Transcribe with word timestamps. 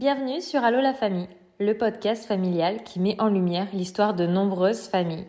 Bienvenue 0.00 0.40
sur 0.40 0.64
Allo 0.64 0.80
la 0.80 0.94
famille, 0.94 1.28
le 1.58 1.76
podcast 1.76 2.24
familial 2.24 2.84
qui 2.84 3.00
met 3.00 3.20
en 3.20 3.28
lumière 3.28 3.66
l'histoire 3.74 4.14
de 4.14 4.24
nombreuses 4.24 4.88
familles. 4.88 5.26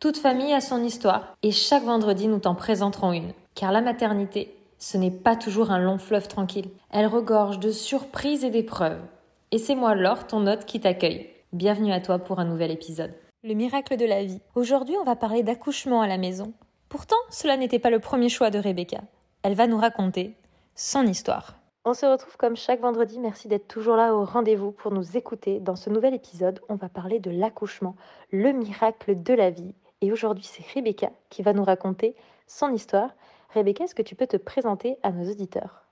Toute 0.00 0.16
famille 0.16 0.54
a 0.54 0.62
son 0.62 0.82
histoire 0.82 1.36
et 1.42 1.50
chaque 1.50 1.82
vendredi 1.82 2.26
nous 2.26 2.38
t'en 2.38 2.54
présenterons 2.54 3.12
une. 3.12 3.34
Car 3.54 3.70
la 3.70 3.82
maternité, 3.82 4.56
ce 4.78 4.96
n'est 4.96 5.10
pas 5.10 5.36
toujours 5.36 5.70
un 5.70 5.78
long 5.78 5.98
fleuve 5.98 6.26
tranquille. 6.26 6.70
Elle 6.90 7.06
regorge 7.06 7.58
de 7.58 7.70
surprises 7.70 8.44
et 8.44 8.50
d'épreuves. 8.50 9.02
Et 9.50 9.58
c'est 9.58 9.74
moi 9.74 9.94
Laure, 9.94 10.26
ton 10.26 10.46
hôte, 10.46 10.64
qui 10.64 10.80
t'accueille. 10.80 11.28
Bienvenue 11.52 11.92
à 11.92 12.00
toi 12.00 12.18
pour 12.18 12.38
un 12.38 12.46
nouvel 12.46 12.70
épisode. 12.70 13.12
Le 13.42 13.52
miracle 13.52 13.98
de 13.98 14.06
la 14.06 14.24
vie. 14.24 14.40
Aujourd'hui, 14.54 14.96
on 14.98 15.04
va 15.04 15.16
parler 15.16 15.42
d'accouchement 15.42 16.00
à 16.00 16.08
la 16.08 16.16
maison. 16.16 16.54
Pourtant, 16.88 17.20
cela 17.28 17.58
n'était 17.58 17.78
pas 17.78 17.90
le 17.90 18.00
premier 18.00 18.30
choix 18.30 18.48
de 18.48 18.58
Rebecca. 18.58 19.02
Elle 19.42 19.54
va 19.54 19.66
nous 19.66 19.76
raconter 19.76 20.34
son 20.74 21.06
histoire. 21.06 21.58
On 21.86 21.92
se 21.92 22.06
retrouve 22.06 22.38
comme 22.38 22.56
chaque 22.56 22.80
vendredi. 22.80 23.20
Merci 23.20 23.46
d'être 23.46 23.68
toujours 23.68 23.96
là 23.96 24.14
au 24.14 24.24
rendez-vous 24.24 24.72
pour 24.72 24.90
nous 24.90 25.18
écouter. 25.18 25.60
Dans 25.60 25.76
ce 25.76 25.90
nouvel 25.90 26.14
épisode, 26.14 26.60
on 26.70 26.76
va 26.76 26.88
parler 26.88 27.20
de 27.20 27.30
l'accouchement, 27.30 27.94
le 28.30 28.52
miracle 28.52 29.22
de 29.22 29.34
la 29.34 29.50
vie. 29.50 29.74
Et 30.00 30.10
aujourd'hui, 30.10 30.44
c'est 30.44 30.64
Rebecca 30.74 31.10
qui 31.28 31.42
va 31.42 31.52
nous 31.52 31.64
raconter 31.64 32.16
son 32.46 32.72
histoire. 32.72 33.10
Rebecca, 33.52 33.84
est-ce 33.84 33.94
que 33.94 34.00
tu 34.00 34.14
peux 34.14 34.26
te 34.26 34.38
présenter 34.38 34.96
à 35.02 35.12
nos 35.12 35.30
auditeurs? 35.30 35.83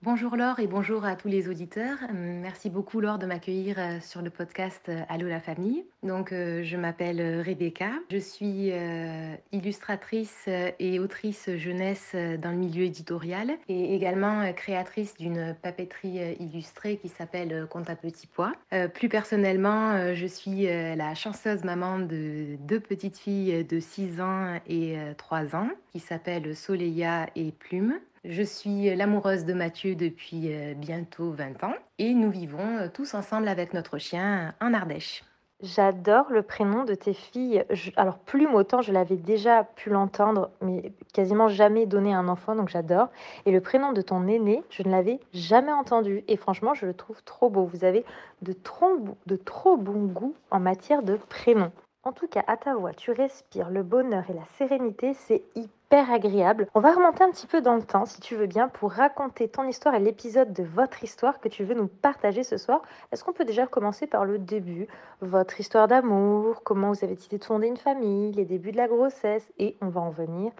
Bonjour 0.00 0.36
Laure 0.36 0.60
et 0.60 0.68
bonjour 0.68 1.04
à 1.04 1.16
tous 1.16 1.26
les 1.26 1.48
auditeurs. 1.48 1.98
Merci 2.14 2.70
beaucoup 2.70 3.00
Laure 3.00 3.18
de 3.18 3.26
m'accueillir 3.26 3.80
euh, 3.80 3.98
sur 4.00 4.22
le 4.22 4.30
podcast 4.30 4.88
euh, 4.88 5.02
Allô 5.08 5.26
la 5.26 5.40
famille. 5.40 5.84
Donc 6.04 6.30
euh, 6.30 6.62
je 6.62 6.76
m'appelle 6.76 7.40
Rebecca, 7.40 7.90
je 8.08 8.18
suis 8.18 8.70
illustratrice 9.50 10.48
et 10.78 11.00
autrice 11.00 11.50
jeunesse 11.56 12.14
dans 12.14 12.52
le 12.52 12.56
milieu 12.56 12.84
éditorial 12.84 13.50
et 13.68 13.96
également 13.96 14.52
créatrice 14.52 15.16
d'une 15.16 15.56
papeterie 15.60 16.36
illustrée 16.38 16.98
qui 16.98 17.08
s'appelle 17.08 17.66
Compte 17.68 17.90
à 17.90 17.96
petit 17.96 18.28
pois. 18.28 18.52
Plus 18.94 19.08
personnellement, 19.08 20.14
je 20.14 20.26
suis 20.26 20.66
la 20.66 21.14
chanceuse 21.16 21.64
maman 21.64 21.98
de 21.98 22.56
deux 22.60 22.80
petites 22.80 23.18
filles 23.18 23.64
de 23.64 23.80
6 23.80 24.20
ans 24.20 24.60
et 24.68 24.96
3 25.16 25.56
ans 25.56 25.70
qui 25.90 25.98
s'appellent 25.98 26.54
Soleil 26.54 27.04
et 27.34 27.50
Plume. 27.50 27.98
Je 28.24 28.42
suis 28.42 28.94
l'amoureuse 28.96 29.44
de 29.44 29.54
Mathieu 29.54 29.94
depuis 29.94 30.52
euh, 30.52 30.74
bientôt 30.74 31.30
20 31.30 31.62
ans 31.62 31.74
et 31.98 32.14
nous 32.14 32.30
vivons 32.30 32.78
euh, 32.78 32.88
tous 32.92 33.14
ensemble 33.14 33.46
avec 33.46 33.74
notre 33.74 33.98
chien 33.98 34.54
en 34.60 34.74
Ardèche. 34.74 35.22
J'adore 35.60 36.26
le 36.30 36.42
prénom 36.42 36.84
de 36.84 36.94
tes 36.94 37.14
filles. 37.14 37.64
alors, 37.96 38.18
Plume, 38.18 38.54
autant 38.54 38.80
je 38.80 38.92
l'avais 38.92 39.16
déjà 39.16 39.64
pu 39.64 39.90
l'entendre, 39.90 40.50
mais 40.60 40.92
quasiment 41.12 41.48
jamais 41.48 41.86
donné 41.86 42.12
à 42.12 42.18
un 42.18 42.28
enfant, 42.28 42.54
donc 42.54 42.68
j'adore. 42.68 43.08
Et 43.44 43.50
le 43.50 43.60
prénom 43.60 43.92
de 43.92 44.02
ton 44.02 44.26
aîné, 44.28 44.62
je 44.70 44.82
ne 44.84 44.90
l'avais 44.90 45.18
jamais 45.32 45.72
entendu. 45.72 46.22
Et 46.28 46.36
franchement, 46.36 46.74
je 46.74 46.86
le 46.86 46.94
trouve 46.94 47.22
trop 47.24 47.50
beau. 47.50 47.64
Vous 47.64 47.84
avez 47.84 48.04
de 48.42 48.52
trop, 48.52 48.98
de 49.26 49.36
trop 49.36 49.76
bon 49.76 50.06
goût 50.06 50.34
en 50.50 50.60
matière 50.60 51.02
de 51.02 51.16
prénom. 51.28 51.72
En 52.04 52.12
tout 52.12 52.28
cas, 52.28 52.44
à 52.46 52.56
ta 52.56 52.74
voix, 52.74 52.94
tu 52.94 53.10
respires 53.10 53.70
le 53.70 53.82
bonheur 53.82 54.24
et 54.30 54.34
la 54.34 54.44
sérénité, 54.58 55.14
c'est 55.14 55.42
hyper 55.56 55.77
agréable. 55.96 56.68
On 56.74 56.80
va 56.80 56.92
remonter 56.92 57.24
un 57.24 57.30
petit 57.30 57.46
peu 57.46 57.60
dans 57.60 57.74
le 57.74 57.82
temps, 57.82 58.06
si 58.06 58.20
tu 58.20 58.36
veux 58.36 58.46
bien, 58.46 58.68
pour 58.68 58.92
raconter 58.92 59.48
ton 59.48 59.64
histoire 59.64 59.94
et 59.94 60.00
l'épisode 60.00 60.52
de 60.52 60.62
votre 60.62 61.02
histoire 61.02 61.40
que 61.40 61.48
tu 61.48 61.64
veux 61.64 61.74
nous 61.74 61.88
partager 61.88 62.44
ce 62.44 62.56
soir. 62.56 62.82
Est-ce 63.10 63.24
qu'on 63.24 63.32
peut 63.32 63.44
déjà 63.44 63.66
commencer 63.66 64.06
par 64.06 64.24
le 64.24 64.38
début? 64.38 64.86
Votre 65.20 65.60
histoire 65.60 65.88
d'amour, 65.88 66.62
comment 66.62 66.92
vous 66.92 67.04
avez 67.04 67.14
décidé 67.14 67.38
de 67.38 67.44
fonder 67.44 67.66
une 67.66 67.76
famille, 67.76 68.32
les 68.32 68.44
débuts 68.44 68.72
de 68.72 68.76
la 68.76 68.88
grossesse, 68.88 69.48
et 69.58 69.76
on 69.80 69.88
va 69.88 70.00
en 70.00 70.10
venir 70.10 70.52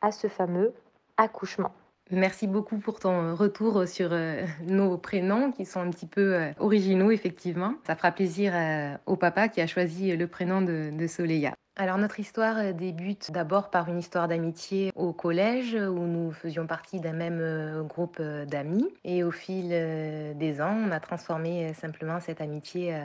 à 0.00 0.12
ce 0.12 0.28
fameux 0.28 0.72
accouchement. 1.16 1.72
Merci 2.10 2.46
beaucoup 2.46 2.78
pour 2.78 3.00
ton 3.00 3.34
retour 3.34 3.86
sur 3.86 4.12
euh, 4.12 4.46
nos 4.66 4.96
prénoms 4.96 5.52
qui 5.52 5.66
sont 5.66 5.80
un 5.80 5.90
petit 5.90 6.06
peu 6.06 6.34
euh, 6.34 6.52
originaux, 6.58 7.10
effectivement. 7.10 7.74
Ça 7.86 7.96
fera 7.96 8.12
plaisir 8.12 8.52
euh, 8.54 8.96
au 9.06 9.16
papa 9.16 9.48
qui 9.48 9.60
a 9.60 9.66
choisi 9.66 10.16
le 10.16 10.26
prénom 10.26 10.62
de, 10.62 10.90
de. 10.90 11.06
Alors 11.80 11.96
notre 11.96 12.18
histoire 12.18 12.74
débute 12.74 13.30
d'abord 13.30 13.70
par 13.70 13.88
une 13.88 14.00
histoire 14.00 14.26
d'amitié 14.26 14.90
au 14.96 15.12
collège 15.12 15.74
où 15.74 16.06
nous 16.06 16.32
faisions 16.32 16.66
partie 16.66 16.98
d'un 16.98 17.12
même 17.12 17.86
groupe 17.86 18.20
d'amis 18.20 18.92
et 19.04 19.22
au 19.22 19.30
fil 19.30 19.68
des 19.68 20.60
ans 20.60 20.76
on 20.76 20.90
a 20.90 20.98
transformé 20.98 21.72
simplement 21.74 22.18
cette 22.18 22.40
amitié 22.40 23.00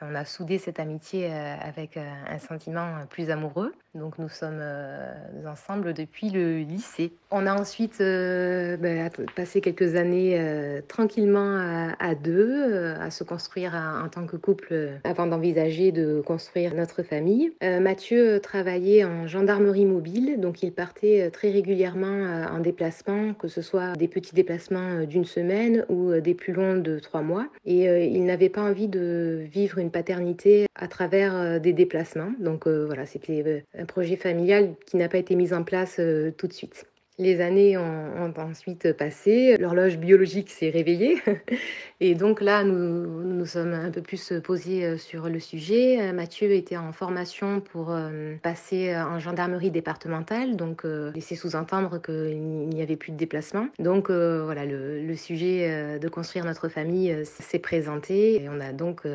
on 0.00 0.14
a 0.14 0.24
soudé 0.24 0.58
cette 0.58 0.78
amitié 0.78 1.32
avec 1.32 1.96
un 1.96 2.38
sentiment 2.38 3.04
plus 3.10 3.30
amoureux. 3.30 3.72
Donc 3.94 4.18
nous 4.18 4.28
sommes 4.28 4.58
euh, 4.60 5.14
ensemble 5.46 5.94
depuis 5.94 6.30
le 6.30 6.58
lycée. 6.58 7.12
On 7.30 7.46
a 7.46 7.54
ensuite 7.54 8.00
euh, 8.00 8.76
ben, 8.76 9.08
passé 9.36 9.60
quelques 9.60 9.94
années 9.94 10.36
euh, 10.36 10.80
tranquillement 10.88 11.92
à, 11.98 12.14
deux, 12.16 12.94
à 13.00 13.10
se 13.10 13.22
construire 13.22 13.74
en 13.74 14.08
tant 14.08 14.26
que 14.26 14.36
couple 14.36 14.90
avant 15.04 15.26
d'envisager 15.26 15.92
de 15.92 16.20
construire 16.20 16.74
notre 16.74 17.02
famille. 17.02 17.52
Mathieu 17.62 18.40
travaillait 18.40 19.04
en 19.04 19.26
gendarmerie 19.26 19.84
mobile, 19.84 20.40
donc 20.40 20.62
il 20.62 20.72
partait 20.72 21.30
très 21.30 21.50
régulièrement 21.50 22.46
en 22.50 22.58
déplacement, 22.60 23.34
que 23.34 23.48
ce 23.48 23.62
soit 23.62 23.92
des 23.94 24.08
petits 24.08 24.34
déplacements 24.34 25.04
d'une 25.04 25.24
semaine 25.24 25.84
ou 25.88 26.12
des 26.20 26.34
plus 26.34 26.52
longs 26.52 26.76
de 26.76 26.98
trois 26.98 27.22
mois. 27.22 27.46
Et 27.64 28.06
il 28.06 28.24
n'avait 28.24 28.48
pas 28.48 28.62
envie 28.62 28.88
de 28.88 29.44
vivre 29.50 29.78
une 29.78 29.90
paternité 29.90 30.66
à 30.74 30.88
travers 30.88 31.60
des 31.60 31.72
déplacements. 31.72 32.32
Donc 32.38 32.66
voilà, 32.66 33.06
c'était 33.06 33.64
projet 33.86 34.16
familial 34.16 34.74
qui 34.86 34.96
n'a 34.96 35.08
pas 35.08 35.18
été 35.18 35.34
mis 35.34 35.52
en 35.52 35.64
place 35.64 35.96
euh, 35.98 36.30
tout 36.36 36.46
de 36.46 36.52
suite. 36.52 36.86
Les 37.16 37.40
années 37.40 37.78
ont, 37.78 38.34
ensuite 38.36 38.92
passé, 38.92 39.56
l'horloge 39.56 39.98
biologique 39.98 40.50
s'est 40.50 40.70
réveillée 40.70 41.18
et 42.00 42.16
donc 42.16 42.40
là 42.40 42.64
nous 42.64 43.22
nous 43.22 43.46
sommes 43.46 43.72
un 43.72 43.92
peu 43.92 44.02
plus 44.02 44.32
posés 44.42 44.84
euh, 44.84 44.98
sur 44.98 45.28
le 45.28 45.38
sujet. 45.38 46.00
Euh, 46.00 46.12
Mathieu 46.12 46.50
était 46.50 46.76
en 46.76 46.92
formation 46.92 47.60
pour 47.60 47.96
passer 48.42 48.96
en 48.96 49.20
gendarmerie 49.20 49.70
départementale, 49.70 50.56
donc 50.56 50.82
laisser 51.14 51.36
sous-entendre 51.36 52.02
qu'il 52.02 52.68
n'y 52.68 52.82
avait 52.82 52.96
plus 52.96 53.12
de 53.12 53.16
déplacement. 53.16 53.68
Donc 53.78 54.10
voilà, 54.10 54.64
le, 54.64 55.14
sujet 55.14 55.98
de 56.00 56.08
construire 56.08 56.44
notre 56.44 56.68
famille 56.68 57.24
s'est 57.24 57.60
présenté 57.60 58.42
et 58.42 58.48
on 58.48 58.58
a 58.58 58.72
donc 58.72 59.06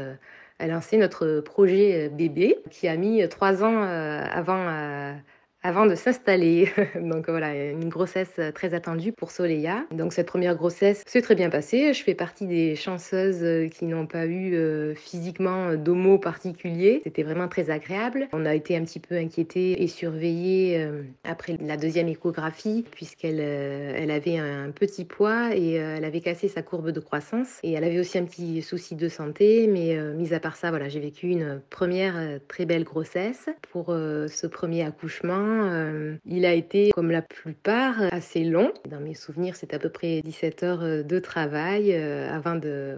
lancé 0.68 0.98
notre 0.98 1.40
projet 1.40 2.08
euh, 2.08 2.10
bébé 2.10 2.58
qui 2.70 2.88
a 2.88 2.98
mis 2.98 3.28
trois 3.30 3.64
ans 3.64 3.84
euh, 3.84 4.24
avant 4.32 4.68
euh, 4.68 5.14
avant 5.62 5.86
de 5.86 5.96
s'installer. 5.96 6.72
Donc 6.96 7.30
voilà, 7.30 7.54
une 7.72 7.90
grossesse 7.90 8.40
très 8.54 8.74
attendue 8.74 9.12
pour 9.12 9.32
Soleia. 9.32 9.86
Donc 9.92 10.14
cette 10.14 10.28
première 10.28 10.56
grossesse 10.56 11.04
s'est 11.06 11.22
très 11.22 11.36
bien 11.36 11.50
passée. 11.50 11.94
Je 11.94 12.04
fais 12.04 12.16
partie 12.16 12.48
des 12.48 12.76
chanceuses 12.76 13.70
qui 13.72 13.86
n'ont 13.86 14.08
pas 14.08 14.26
eu 14.26 14.96
physiquement 14.96 15.76
d'homo 15.76 16.18
particulier. 16.18 17.02
C'était 17.04 17.24
vraiment 17.24 17.48
très 17.48 17.70
agréable. 17.70 18.28
On 18.34 18.46
a 18.46 18.56
été 18.56 18.78
un 18.78 18.84
petit 18.84 19.00
peu 19.00 19.16
inquiétés 19.16 19.82
et 19.84 19.88
surveillés 19.88 20.88
après 21.24 21.58
la 21.60 21.78
deuxième 21.78 22.08
échographie 22.08 22.86
puisqu'elle 22.92 23.40
elle 23.40 24.12
avait 24.12 24.38
un 24.38 24.72
petit 24.72 25.06
poids 25.06 25.56
et 25.56 25.74
elle 25.74 26.06
avait 26.06 26.22
cassé 26.22 26.48
sa 26.48 26.62
courbe 26.62 26.92
de 26.92 27.00
croissance 27.00 27.60
et 27.64 27.74
elle 27.74 27.84
avait 27.84 28.00
aussi 28.00 28.18
un 28.18 28.26
petit 28.26 28.62
souci 28.62 28.96
de 28.96 29.10
santé. 29.10 29.68
Mais 29.68 29.98
mis 30.14 30.34
à 30.34 30.40
part 30.40 30.56
ça, 30.56 30.70
voilà, 30.70 30.90
j'ai 30.90 31.00
vécu 31.00 31.28
une 31.28 31.62
première 31.70 32.40
très 32.48 32.66
belle 32.66 32.84
grossesse 32.84 33.50
pour 33.72 33.88
ce 33.88 34.48
premier 34.48 34.84
accouchement 34.84 35.49
euh, 35.50 36.16
il 36.26 36.46
a 36.46 36.54
été, 36.54 36.92
comme 36.92 37.12
la 37.12 37.22
plupart, 37.22 38.02
assez 38.12 38.44
long. 38.44 38.72
Dans 38.90 39.00
mes 39.00 39.14
souvenirs, 39.14 39.56
c'est 39.56 39.74
à 39.74 39.80
peu 39.80 39.90
près 39.90 40.22
17 40.22 40.64
heures 40.64 40.84
euh, 40.84 41.04
de 41.04 41.20
travail 41.20 41.94
euh, 41.94 42.30
avant 42.34 42.56
de, 42.56 42.98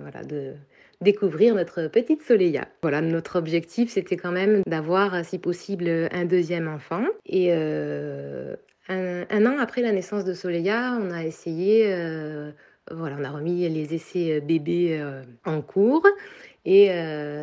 découvrir 1.01 1.55
notre 1.55 1.87
petite 1.87 2.21
Soleilla. 2.21 2.67
Voilà, 2.81 3.01
notre 3.01 3.37
objectif, 3.37 3.89
c'était 3.89 4.17
quand 4.17 4.31
même 4.31 4.61
d'avoir, 4.67 5.25
si 5.25 5.39
possible, 5.39 6.09
un 6.11 6.25
deuxième 6.25 6.67
enfant. 6.67 7.03
Et 7.25 7.51
un, 7.51 9.45
an 9.45 9.57
après 9.57 9.81
la 9.81 9.91
naissance 9.93 10.25
de 10.25 10.33
Soleilla, 10.33 10.99
on 11.01 11.09
a 11.09 11.23
essayé, 11.23 11.87
voilà, 12.91 13.15
on 13.19 13.23
a 13.23 13.31
remis 13.31 13.67
les 13.67 13.95
essais 13.95 14.41
bébés 14.41 15.03
en 15.43 15.63
cours. 15.63 16.05
Et 16.65 16.89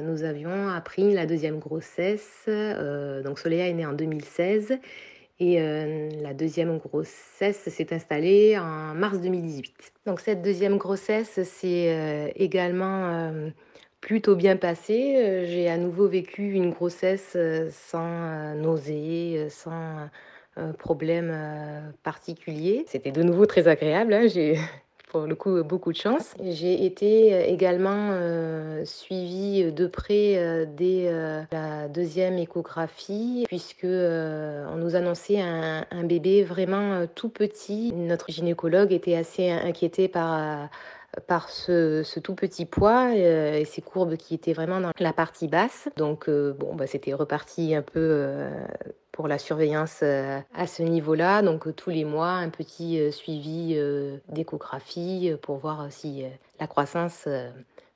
nous 0.02 0.22
avions 0.22 0.68
appris 0.68 1.12
la 1.12 1.26
deuxième 1.26 1.58
grossesse. 1.58 2.48
donc 3.24 3.38
Soleil 3.38 3.60
est 3.60 3.72
née 3.72 3.86
en 3.86 3.92
2016 3.92 4.78
et 5.40 5.60
la 6.22 6.34
deuxième 6.34 6.78
grossesse 6.78 7.68
s'est 7.68 7.92
installée 7.92 8.56
en 8.58 8.94
mars 8.94 9.20
2018. 9.20 9.92
Donc 10.06 10.20
cette 10.20 10.42
deuxième 10.42 10.78
grossesse 10.78 11.42
s'est 11.42 12.32
également 12.36 13.32
plutôt 14.00 14.36
bien 14.36 14.56
passée. 14.56 15.46
J'ai 15.48 15.68
à 15.68 15.78
nouveau 15.78 16.06
vécu 16.06 16.52
une 16.52 16.70
grossesse 16.70 17.36
sans 17.72 18.54
nausées, 18.54 19.48
sans 19.50 20.08
problème 20.78 21.92
particulier. 22.04 22.84
C'était 22.86 23.12
de 23.12 23.24
nouveau 23.24 23.46
très 23.46 23.66
agréable. 23.66 24.12
Hein. 24.14 24.28
J'ai 24.28 24.58
pour 25.08 25.22
le 25.22 25.34
coup 25.34 25.62
beaucoup 25.64 25.92
de 25.92 25.96
chance. 25.96 26.34
J'ai 26.42 26.84
été 26.84 27.34
euh, 27.34 27.44
également 27.46 28.10
euh, 28.12 28.84
suivie 28.84 29.72
de 29.72 29.86
près 29.86 30.36
euh, 30.36 30.66
dès 30.66 31.10
la 31.50 31.88
deuxième 31.88 32.38
échographie 32.38 33.44
puisque 33.48 33.84
on 33.84 34.76
nous 34.76 34.96
annonçait 34.96 35.40
un, 35.40 36.04
bébé 36.04 36.44
vraiment 36.44 37.06
tout 37.14 37.28
petit. 37.28 37.92
Notre 37.92 38.30
gynécologue 38.30 38.92
était 38.92 39.16
assez 39.16 39.50
inquiété 39.50 40.08
par 40.08 40.68
par 41.26 41.48
ce, 41.48 42.18
tout 42.20 42.34
petit 42.34 42.66
poids 42.66 43.14
et 43.14 43.64
ces 43.64 43.82
courbes 43.82 44.16
qui 44.16 44.34
étaient 44.34 44.52
vraiment 44.52 44.80
dans 44.80 44.92
la 44.98 45.12
partie 45.12 45.48
basse. 45.48 45.88
Donc 45.96 46.28
bon, 46.28 46.74
bah, 46.74 46.86
c'était 46.86 47.14
reparti 47.14 47.74
un 47.74 47.82
peu 47.82 48.46
pour 49.18 49.26
la 49.26 49.38
surveillance 49.38 50.04
à 50.04 50.66
ce 50.68 50.84
niveau-là. 50.84 51.42
Donc 51.42 51.74
tous 51.74 51.90
les 51.90 52.04
mois, 52.04 52.30
un 52.30 52.50
petit 52.50 53.00
suivi 53.10 53.76
d'échographie 54.28 55.32
pour 55.42 55.56
voir 55.56 55.88
si 55.90 56.22
la 56.60 56.68
croissance 56.68 57.26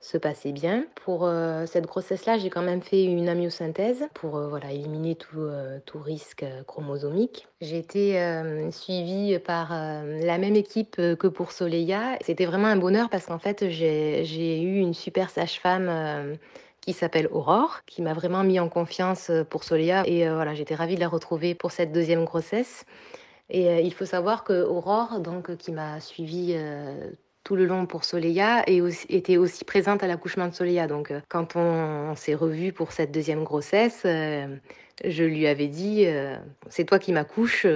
se 0.02 0.18
passait 0.18 0.50
bien. 0.50 0.84
Pour 1.04 1.24
euh, 1.24 1.64
cette 1.66 1.86
grossesse-là, 1.86 2.36
j'ai 2.36 2.50
quand 2.50 2.62
même 2.62 2.82
fait 2.82 3.04
une 3.04 3.28
amyosynthèse 3.28 4.04
pour 4.14 4.36
euh, 4.36 4.48
voilà, 4.48 4.72
éliminer 4.72 5.14
tout, 5.14 5.38
euh, 5.38 5.78
tout 5.86 6.00
risque 6.00 6.44
chromosomique. 6.66 7.46
J'ai 7.60 7.78
été 7.78 8.18
suivie 8.72 9.38
par 9.38 9.70
la 9.70 10.36
même 10.38 10.56
équipe 10.56 10.96
que 10.96 11.28
pour 11.28 11.52
Soleia. 11.52 12.18
C'était 12.22 12.44
vraiment 12.44 12.66
un 12.66 12.76
bonheur 12.76 13.08
parce 13.08 13.26
qu'en 13.26 13.38
fait, 13.38 13.70
j'ai 13.70 14.60
eu 14.60 14.80
une 14.80 14.94
super 14.94 15.30
sage-femme 15.30 16.36
qui 16.82 16.92
s'appelle 16.92 17.28
Aurore, 17.30 17.80
qui 17.86 18.02
m'a 18.02 18.12
vraiment 18.12 18.44
mis 18.44 18.60
en 18.60 18.68
confiance 18.68 19.30
pour 19.48 19.64
Soleia. 19.64 20.02
Et 20.06 20.28
voilà, 20.28 20.52
j'étais 20.54 20.74
ravie 20.74 20.96
de 20.96 21.00
la 21.00 21.08
retrouver 21.08 21.54
pour 21.54 21.70
cette 21.70 21.92
deuxième 21.92 22.24
grossesse. 22.24 22.84
Et 23.48 23.80
il 23.82 23.94
faut 23.94 24.04
savoir 24.04 24.44
que 24.44 24.62
Aurore, 24.64 25.20
donc, 25.20 25.56
qui 25.56 25.72
m'a 25.72 26.00
suivie 26.00 26.56
tout 27.44 27.56
le 27.56 27.66
long 27.66 27.86
pour 27.86 28.04
Soleya 28.04 28.62
et 28.68 28.80
était 29.08 29.36
aussi 29.36 29.64
présente 29.64 30.02
à 30.02 30.06
l'accouchement 30.06 30.48
de 30.48 30.54
Soleya. 30.54 30.86
Donc 30.86 31.10
euh, 31.10 31.20
quand 31.28 31.56
on, 31.56 32.14
s'est 32.14 32.34
revu 32.34 32.72
pour 32.72 32.92
cette 32.92 33.10
deuxième 33.10 33.44
grossesse, 33.44 34.02
euh, 34.04 34.56
je 35.04 35.24
lui 35.24 35.46
avais 35.46 35.68
dit 35.68 36.04
euh, 36.06 36.36
c'est 36.68 36.84
toi 36.84 36.98
qui 36.98 37.12
m'accouches 37.12 37.66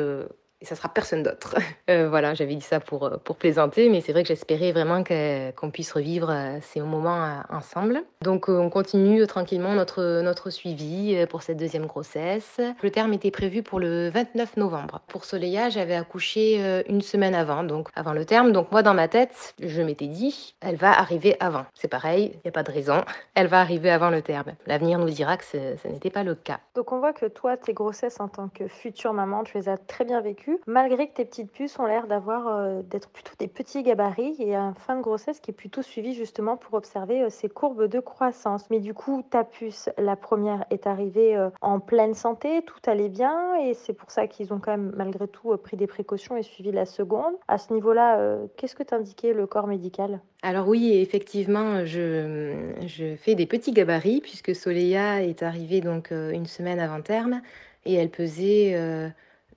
et 0.61 0.65
ça 0.65 0.75
sera 0.75 0.89
personne 0.89 1.23
d'autre. 1.23 1.57
Euh, 1.89 2.09
voilà, 2.09 2.35
j'avais 2.35 2.57
dit 2.57 2.65
ça 2.65 2.81
pour, 2.81 3.05
euh, 3.05 3.17
pour 3.23 3.37
plaisanter, 3.37 3.89
mais 3.89 4.01
c'est 4.01 4.11
vrai 4.11 4.23
que 4.23 4.29
j'espérais 4.29 4.73
vraiment 4.73 5.05
qu'on 5.05 5.71
puisse 5.71 5.93
revivre 5.93 6.31
euh, 6.31 6.59
ces 6.61 6.81
moments 6.81 7.43
ensemble. 7.49 8.03
Donc 8.23 8.49
on 8.49 8.71
continue 8.71 9.25
tranquillement 9.29 9.73
notre, 9.75 10.21
notre 10.21 10.51
suivi 10.51 11.25
pour 11.31 11.43
cette 11.43 11.59
deuxième 11.59 11.87
grossesse. 11.87 12.61
Le 12.83 12.91
terme 12.91 13.13
était 13.13 13.31
prévu 13.31 13.63
pour 13.63 13.79
le 13.79 14.09
29 14.11 14.57
novembre. 14.57 15.01
Pour 15.07 15.25
Soleya, 15.25 15.69
j'avais 15.69 15.95
accouché 15.95 16.83
une 16.89 17.03
semaine 17.03 17.37
avant, 17.37 17.63
donc 17.63 17.89
avant 17.95 18.13
le 18.13 18.25
terme. 18.25 18.51
Donc 18.51 18.73
moi, 18.73 18.83
dans 18.83 18.95
ma 18.95 19.07
tête, 19.07 19.55
je 19.61 19.83
m'étais 19.83 20.09
dit, 20.09 20.57
elle 20.61 20.77
va 20.77 20.91
arriver 20.91 21.37
avant. 21.39 21.67
C'est 21.75 21.89
pareil, 21.89 22.33
il 22.35 22.41
n'y 22.45 22.49
a 22.49 22.53
pas 22.53 22.65
de 22.65 22.73
raison. 22.73 23.05
Elle 23.35 23.49
va 23.49 23.61
arriver 23.61 23.91
avant 23.91 24.11
le 24.11 24.23
terme. 24.23 24.55
L'avenir 24.67 24.99
nous 24.99 25.11
dira 25.11 25.37
que 25.37 25.45
ce 25.45 25.89
n'était 25.89 26.11
pas 26.11 26.25
le 26.25 26.35
cas. 26.35 26.59
Donc 26.75 26.91
on 26.91 26.99
voit 26.99 27.13
que 27.13 27.27
toi, 27.27 27.57
tes 27.57 27.75
grossesses 27.75 28.19
en 28.19 28.29
tant 28.29 28.49
que 28.49 28.67
future 28.67 29.13
maman, 29.13 29.45
tu 29.45 29.59
les 29.59 29.69
as 29.69 29.77
très 29.77 30.05
bien 30.05 30.21
vécues 30.21 30.46
malgré 30.67 31.09
que 31.09 31.15
tes 31.15 31.25
petites 31.25 31.51
puces 31.51 31.79
ont 31.79 31.87
l'air 31.87 32.07
d'avoir 32.07 32.49
euh, 32.49 32.83
d'être 32.83 33.09
plutôt 33.11 33.33
des 33.39 33.49
petits 33.49 33.83
gabarits 33.83 34.37
et 34.39 34.55
un 34.55 34.75
fin 34.75 34.97
de 34.97 35.03
grossesse 35.03 35.41
qui 35.41 35.51
est 35.51 35.55
plutôt 35.55 35.83
suivi 35.83 36.15
justement 36.15 36.57
pour 36.57 36.75
observer 36.75 37.23
euh, 37.23 37.31
ces 37.31 37.49
courbes 37.49 37.87
de 37.87 38.01
croissance. 38.01 38.69
Mais 38.71 38.81
du 38.81 38.95
coup, 38.95 39.25
ta 39.29 39.45
puce, 39.45 39.89
la 39.99 40.17
première, 40.17 40.65
est 40.71 40.87
arrivée 40.87 41.37
euh, 41.37 41.51
en 41.61 41.81
pleine 41.81 42.15
santé, 42.15 42.63
tout 42.67 42.79
allait 42.87 43.09
bien 43.09 43.57
et 43.65 43.75
c'est 43.75 43.93
pour 43.93 44.11
ça 44.11 44.27
qu'ils 44.27 44.53
ont 44.53 44.59
quand 44.59 44.73
même 44.73 44.93
malgré 44.97 45.29
tout 45.29 45.57
pris 45.57 45.77
des 45.77 45.87
précautions 45.87 46.37
et 46.37 46.43
suivi 46.43 46.73
la 46.73 46.87
seconde. 46.87 47.35
À 47.49 47.59
ce 47.59 47.73
niveau-là, 47.73 48.39
qu'est-ce 48.57 48.75
que 48.75 48.83
t'indiquait 48.83 49.33
le 49.33 49.47
corps 49.47 49.67
médical? 49.67 50.21
Alors 50.43 50.69
oui, 50.69 50.93
effectivement, 50.95 51.85
je, 51.85 53.15
fais 53.19 53.35
des 53.35 53.47
petits 53.47 53.73
gabarits 53.73 54.21
puisque 54.21 54.55
Soleya 54.55 55.23
est 55.23 55.43
arrivée 55.43 55.81
donc 55.81 56.11
une 56.11 56.47
semaine 56.47 56.79
avant 56.79 57.01
terme 57.01 57.41
et 57.85 57.95
elle 57.95 58.11
pesait 58.11 58.75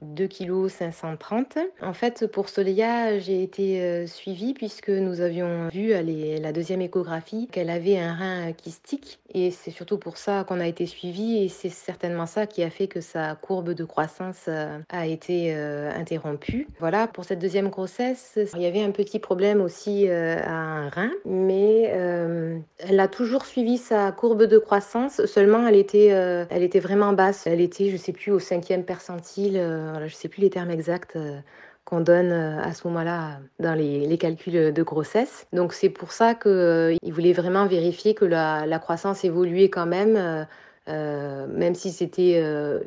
2 0.01 0.27
kg 0.27 0.67
530. 0.69 1.57
En 1.81 1.93
fait, 1.93 2.27
pour 2.27 2.49
Soleya, 2.49 3.19
j'ai 3.19 3.43
été 3.43 3.81
euh, 3.81 4.07
suivie 4.07 4.53
puisque 4.53 4.89
nous 4.89 5.19
avions 5.21 5.67
vu 5.69 5.93
à 5.93 6.01
la 6.01 6.51
deuxième 6.53 6.81
échographie 6.81 7.47
qu'elle 7.51 7.69
avait 7.69 7.99
un 7.99 8.13
rein 8.13 8.51
kystique 8.53 9.19
et 9.33 9.51
c'est 9.51 9.71
surtout 9.71 9.97
pour 9.97 10.17
ça 10.17 10.45
qu'on 10.45 10.59
a 10.59 10.67
été 10.67 10.85
suivi 10.85 11.43
et 11.43 11.49
c'est 11.49 11.69
certainement 11.69 12.25
ça 12.25 12.47
qui 12.47 12.63
a 12.63 12.69
fait 12.69 12.87
que 12.87 13.01
sa 13.01 13.35
courbe 13.35 13.71
de 13.71 13.83
croissance 13.83 14.45
euh, 14.47 14.79
a 14.89 15.05
été 15.05 15.53
euh, 15.53 15.91
interrompue. 15.91 16.67
Voilà, 16.79 17.07
pour 17.07 17.25
cette 17.25 17.39
deuxième 17.39 17.69
grossesse, 17.69 18.39
il 18.55 18.61
y 18.61 18.65
avait 18.65 18.81
un 18.81 18.91
petit 18.91 19.19
problème 19.19 19.61
aussi 19.61 20.07
à 20.09 20.51
un 20.51 20.89
rein, 20.89 21.11
mais 21.25 21.83
elle 21.83 22.99
a 22.99 23.07
toujours 23.07 23.45
suivi 23.45 23.77
sa 23.77 24.11
courbe 24.11 24.43
de 24.43 24.57
croissance, 24.57 25.25
seulement 25.25 25.67
elle 25.67 25.75
était, 25.75 26.07
elle 26.07 26.63
était 26.63 26.79
vraiment 26.79 27.13
basse. 27.13 27.47
Elle 27.47 27.61
était, 27.61 27.89
je 27.89 27.97
sais 27.97 28.11
plus, 28.11 28.31
au 28.31 28.39
cinquième 28.39 28.83
percentile 28.83 29.59
je 29.97 30.03
ne 30.03 30.09
sais 30.09 30.29
plus 30.29 30.41
les 30.41 30.49
termes 30.49 30.71
exacts 30.71 31.15
euh, 31.15 31.39
qu'on 31.85 32.01
donne 32.01 32.31
euh, 32.31 32.61
à 32.61 32.73
ce 32.73 32.87
moment-là 32.87 33.39
dans 33.59 33.73
les, 33.73 34.17
calculs 34.17 34.73
de 34.73 34.83
grossesse. 34.83 35.47
Donc 35.53 35.73
c'est 35.73 35.89
pour 35.89 36.11
ça 36.11 36.35
qu'il 36.35 36.51
euh, 36.51 36.95
voulait 37.07 37.33
vraiment 37.33 37.65
vérifier 37.65 38.13
que 38.13 38.25
la, 38.25 38.79
croissance 38.79 39.23
évoluait 39.23 39.69
quand 39.69 39.85
même, 39.85 40.47
même 40.87 41.75
si 41.75 41.91
c'était 41.91 42.41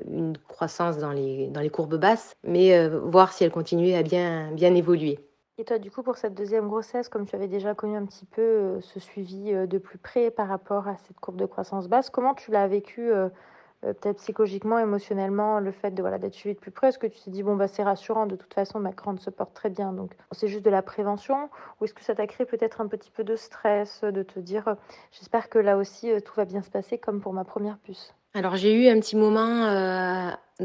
une 0.08 0.37
croissance 0.49 0.99
dans 0.99 1.12
les, 1.12 1.49
dans 1.49 1.60
les 1.60 1.70
courbes 1.70 1.96
basses, 1.96 2.34
mais 2.44 2.88
voir 2.88 3.32
si 3.32 3.44
elle 3.44 3.52
continuait 3.52 3.94
à 3.94 4.02
bien, 4.02 4.50
bien 4.52 4.75
évoluer. 4.75 5.19
Et 5.58 5.64
toi, 5.64 5.78
du 5.78 5.90
coup, 5.90 6.02
pour 6.02 6.16
cette 6.16 6.34
deuxième 6.34 6.66
grossesse, 6.66 7.08
comme 7.08 7.26
tu 7.26 7.37
avais 7.37 7.46
déjà 7.46 7.75
connu 7.75 7.96
un 7.96 8.06
petit 8.06 8.25
peu 8.25 8.81
ce 8.81 8.98
suivi 8.98 9.52
de 9.52 9.78
plus 9.78 9.98
près 9.98 10.31
par 10.31 10.48
rapport 10.48 10.88
à 10.88 10.96
cette 11.06 11.20
courbe 11.20 11.37
de 11.37 11.46
croissance 11.46 11.88
basse, 11.88 12.10
comment 12.10 12.34
tu 12.34 12.50
l'as 12.50 12.66
vécu 12.66 13.12
euh, 13.84 13.93
peut-être 13.93 14.19
psychologiquement, 14.19 14.79
émotionnellement, 14.79 15.61
le 15.61 15.73
fait 15.73 15.90
de 15.90 16.00
voilà 16.02 16.19
d'être 16.19 16.34
suivi 16.34 16.55
de 16.55 16.61
plus 16.61 16.70
près. 16.70 16.88
Est-ce 16.88 16.99
que 16.99 17.06
tu 17.06 17.20
t'es 17.20 17.31
dit 17.31 17.43
bon 17.43 17.56
bah 17.56 17.69
c'est 17.69 17.82
rassurant, 17.82 18.26
de 18.26 18.37
toute 18.37 18.55
façon 18.55 18.79
ma 18.79 18.90
grande 18.90 19.20
se 19.20 19.31
porte 19.31 19.55
très 19.55 19.70
bien, 19.70 19.93
donc 19.93 20.12
c'est 20.32 20.49
juste 20.49 20.64
de 20.64 20.70
la 20.70 20.82
prévention. 20.82 21.50
Ou 21.81 21.84
est-ce 21.84 21.94
que 21.94 22.05
ça 22.05 22.14
t'a 22.14 22.26
créé 22.26 22.46
peut-être 22.46 22.81
un 22.81 22.87
petit 22.87 23.11
peu 23.11 23.25
de 23.25 23.37
stress, 23.37 24.02
de 24.02 24.23
te 24.23 24.40
dire 24.40 24.69
euh, 24.69 24.75
j'espère 25.11 25.49
que 25.49 25.58
là 25.58 25.76
aussi 25.76 26.11
euh, 26.11 26.20
tout 26.20 26.34
va 26.37 26.44
bien 26.44 26.62
se 26.62 26.70
passer 26.70 26.99
comme 26.99 27.20
pour 27.20 27.32
ma 27.32 27.44
première 27.44 27.79
puce? 27.79 28.14
Alors 28.34 28.56
j'ai 28.56 28.73
eu 28.73 28.88
un 28.88 28.99
petit 28.99 29.17
moment 29.17 29.67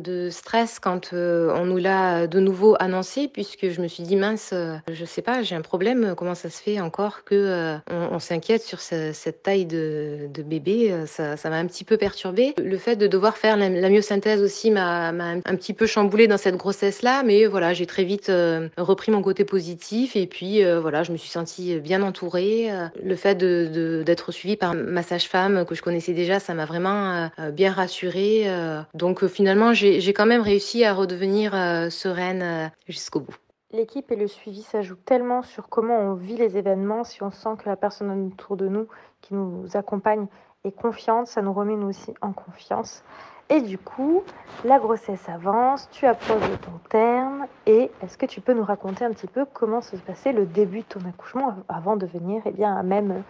de 0.02 0.30
stress 0.30 0.80
quand 0.80 1.12
euh, 1.14 1.54
on 1.56 1.66
nous 1.66 1.78
l'a 1.78 2.28
de 2.28 2.40
nouveau 2.40 2.76
annoncé, 2.80 3.28
puisque 3.28 3.70
je 3.70 3.82
me 3.82 3.88
suis 3.88 4.04
dit 4.04 4.16
mince, 4.16 4.52
euh, 4.54 4.76
je 4.92 5.06
sais 5.06 5.22
pas, 5.22 5.42
j'ai 5.44 5.56
un 5.56 5.62
problème. 5.62 6.14
Comment 6.16 6.36
ça 6.36 6.50
se 6.50 6.62
fait 6.62 6.80
encore 6.80 7.24
que 7.24 7.36
euh, 7.36 7.78
on, 7.90 8.20
s'inquiète 8.20 8.62
sur 8.62 8.80
cette 8.80 9.44
taille 9.44 9.66
de, 9.66 10.30
bébé 10.46 10.94
Ça, 11.06 11.36
m'a 11.46 11.58
un 11.58 11.66
petit 11.66 11.84
peu 11.84 11.98
perturbé. 11.98 12.54
Le 12.58 12.78
fait 12.78 12.96
de 12.96 13.08
devoir 13.08 13.38
faire 13.38 13.58
la, 13.58 13.70
myosynthèse 13.70 14.42
aussi 14.42 14.72
m'a 14.72 15.10
un, 15.10 15.40
petit 15.42 15.74
peu 15.74 15.88
chamboulé 15.88 16.28
dans 16.28 16.38
cette 16.38 16.58
grossesse 16.58 17.02
là, 17.02 17.24
mais 17.24 17.46
voilà, 17.46 17.74
j'ai 17.74 17.86
très 17.86 18.04
vite 18.04 18.32
repris 18.78 19.12
mon 19.12 19.22
côté 19.22 19.46
positif 19.46 20.16
et 20.16 20.28
puis 20.28 20.64
voilà, 20.64 21.04
je 21.04 21.12
me 21.12 21.18
suis 21.18 21.30
sentie 21.30 21.80
bien 21.80 22.02
entourée. 22.02 22.70
Le 23.04 23.16
fait 23.16 23.36
de 23.36 24.04
d'être 24.06 24.32
suivie 24.32 24.56
par 24.56 24.74
ma 24.74 25.04
sage-femme 25.04 25.66
que 25.66 25.76
je 25.76 25.82
connaissais 25.82 26.14
déjà, 26.14 26.40
ça 26.40 26.54
m'a 26.54 26.66
vraiment 26.66 27.30
bien 27.52 27.72
rassurée. 27.72 28.48
donc 28.94 29.26
finalement 29.28 29.74
j'ai 29.74 29.87
quand 30.14 30.26
même 30.26 30.42
réussi 30.42 30.84
à 30.84 30.94
redevenir 30.94 31.54
euh, 31.56 31.90
sereine 31.90 32.42
euh, 32.42 32.68
jusqu'au 32.88 33.20
bout. 33.20 33.36
L'équipe 33.72 34.12
et 34.12 34.16
le 34.16 34.28
suivi 34.28 34.62
s'ajoutent 34.62 35.04
tellement 35.04 35.42
sur 35.42 35.68
comment 35.68 36.00
on 36.00 36.14
vit 36.14 36.38
les 36.38 36.58
événements. 36.58 37.04
Si 37.04 37.22
on 37.22 37.32
sent 37.32 37.58
que 37.62 37.70
la 37.70 37.76
personne 37.76 38.32
autour 38.32 38.56
de 38.56 38.68
nous 38.68 38.88
qui 39.22 39.34
nous 39.34 39.66
accompagne 39.74 40.28
est 40.64 40.72
confiante, 40.72 41.28
ça 41.28 41.42
nous 41.42 41.54
remet 41.54 41.76
nous 41.76 41.90
aussi 41.90 42.14
en 42.22 42.32
confiance. 42.32 43.04
Et 43.50 43.62
du 43.62 43.78
coup, 43.78 44.24
la 44.66 44.78
grossesse 44.78 45.30
avance, 45.30 45.90
tu 45.92 46.06
approches 46.06 46.50
de 46.50 46.56
ton 46.58 46.80
terme. 46.90 47.46
Et 47.66 47.90
est-ce 48.02 48.18
que 48.18 48.26
tu 48.26 48.42
peux 48.42 48.54
nous 48.54 48.64
raconter 48.64 49.06
un 49.06 49.12
petit 49.12 49.28
peu 49.28 49.46
comment 49.46 49.82
se 49.82 49.96
passait 49.96 50.34
le 50.34 50.46
début 50.46 50.80
de 50.80 50.86
ton 50.86 51.00
accouchement 51.08 51.56
avant 51.70 51.96
de 51.96 52.06
venir 52.06 52.42
eh 52.46 52.52
bien, 52.52 52.76
à 52.76 52.84
même 52.84 53.24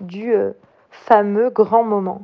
du 0.00 0.34
euh, 0.34 0.52
fameux 0.90 1.48
grand 1.48 1.84
moment? 1.84 2.22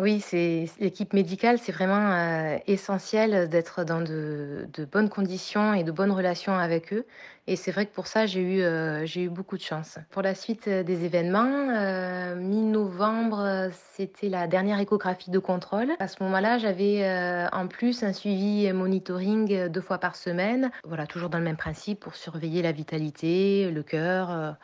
Oui, 0.00 0.20
c'est 0.20 0.66
l'équipe 0.78 1.12
médicale, 1.12 1.58
c'est 1.58 1.72
vraiment 1.72 2.12
euh, 2.12 2.58
essentiel 2.66 3.48
d'être 3.48 3.84
dans 3.84 4.00
de, 4.00 4.68
bonnes 4.92 5.08
conditions 5.08 5.74
et 5.74 5.82
de 5.82 5.90
bonnes 5.90 6.12
relations 6.12 6.54
avec 6.54 6.92
eux. 6.92 7.04
Et 7.46 7.56
c'est 7.56 7.72
vrai 7.72 7.86
que 7.86 7.94
pour 7.94 8.06
ça, 8.06 8.26
j'ai 8.26 8.40
eu, 8.40 8.60
euh, 8.62 9.06
beaucoup 9.30 9.56
de 9.56 9.62
chance. 9.62 9.98
Pour 10.10 10.22
la 10.22 10.34
suite 10.34 10.68
euh, 10.68 10.82
des 10.82 11.04
événements, 11.04 12.34
mi-novembre, 12.36 13.70
c'était 13.72 14.28
la 14.28 14.46
dernière 14.46 14.78
échographie 14.78 15.30
de 15.30 15.38
contrôle. 15.38 15.92
À 15.98 16.06
ce 16.06 16.22
moment-là, 16.22 16.58
j'avais 16.58 17.48
en 17.52 17.66
plus 17.66 18.02
un 18.02 18.12
suivi 18.12 18.72
monitoring 18.72 19.68
deux 19.68 19.80
fois 19.80 19.98
par 19.98 20.14
semaine. 20.14 20.70
Voilà, 20.84 21.06
toujours 21.06 21.30
dans 21.30 21.38
le 21.38 21.44
même 21.44 21.56
principe 21.56 22.00
pour 22.00 22.14
surveiller 22.14 22.62
la 22.62 22.72
vitalité, 22.72 23.70
le 23.70 23.82
cœur 23.82 24.56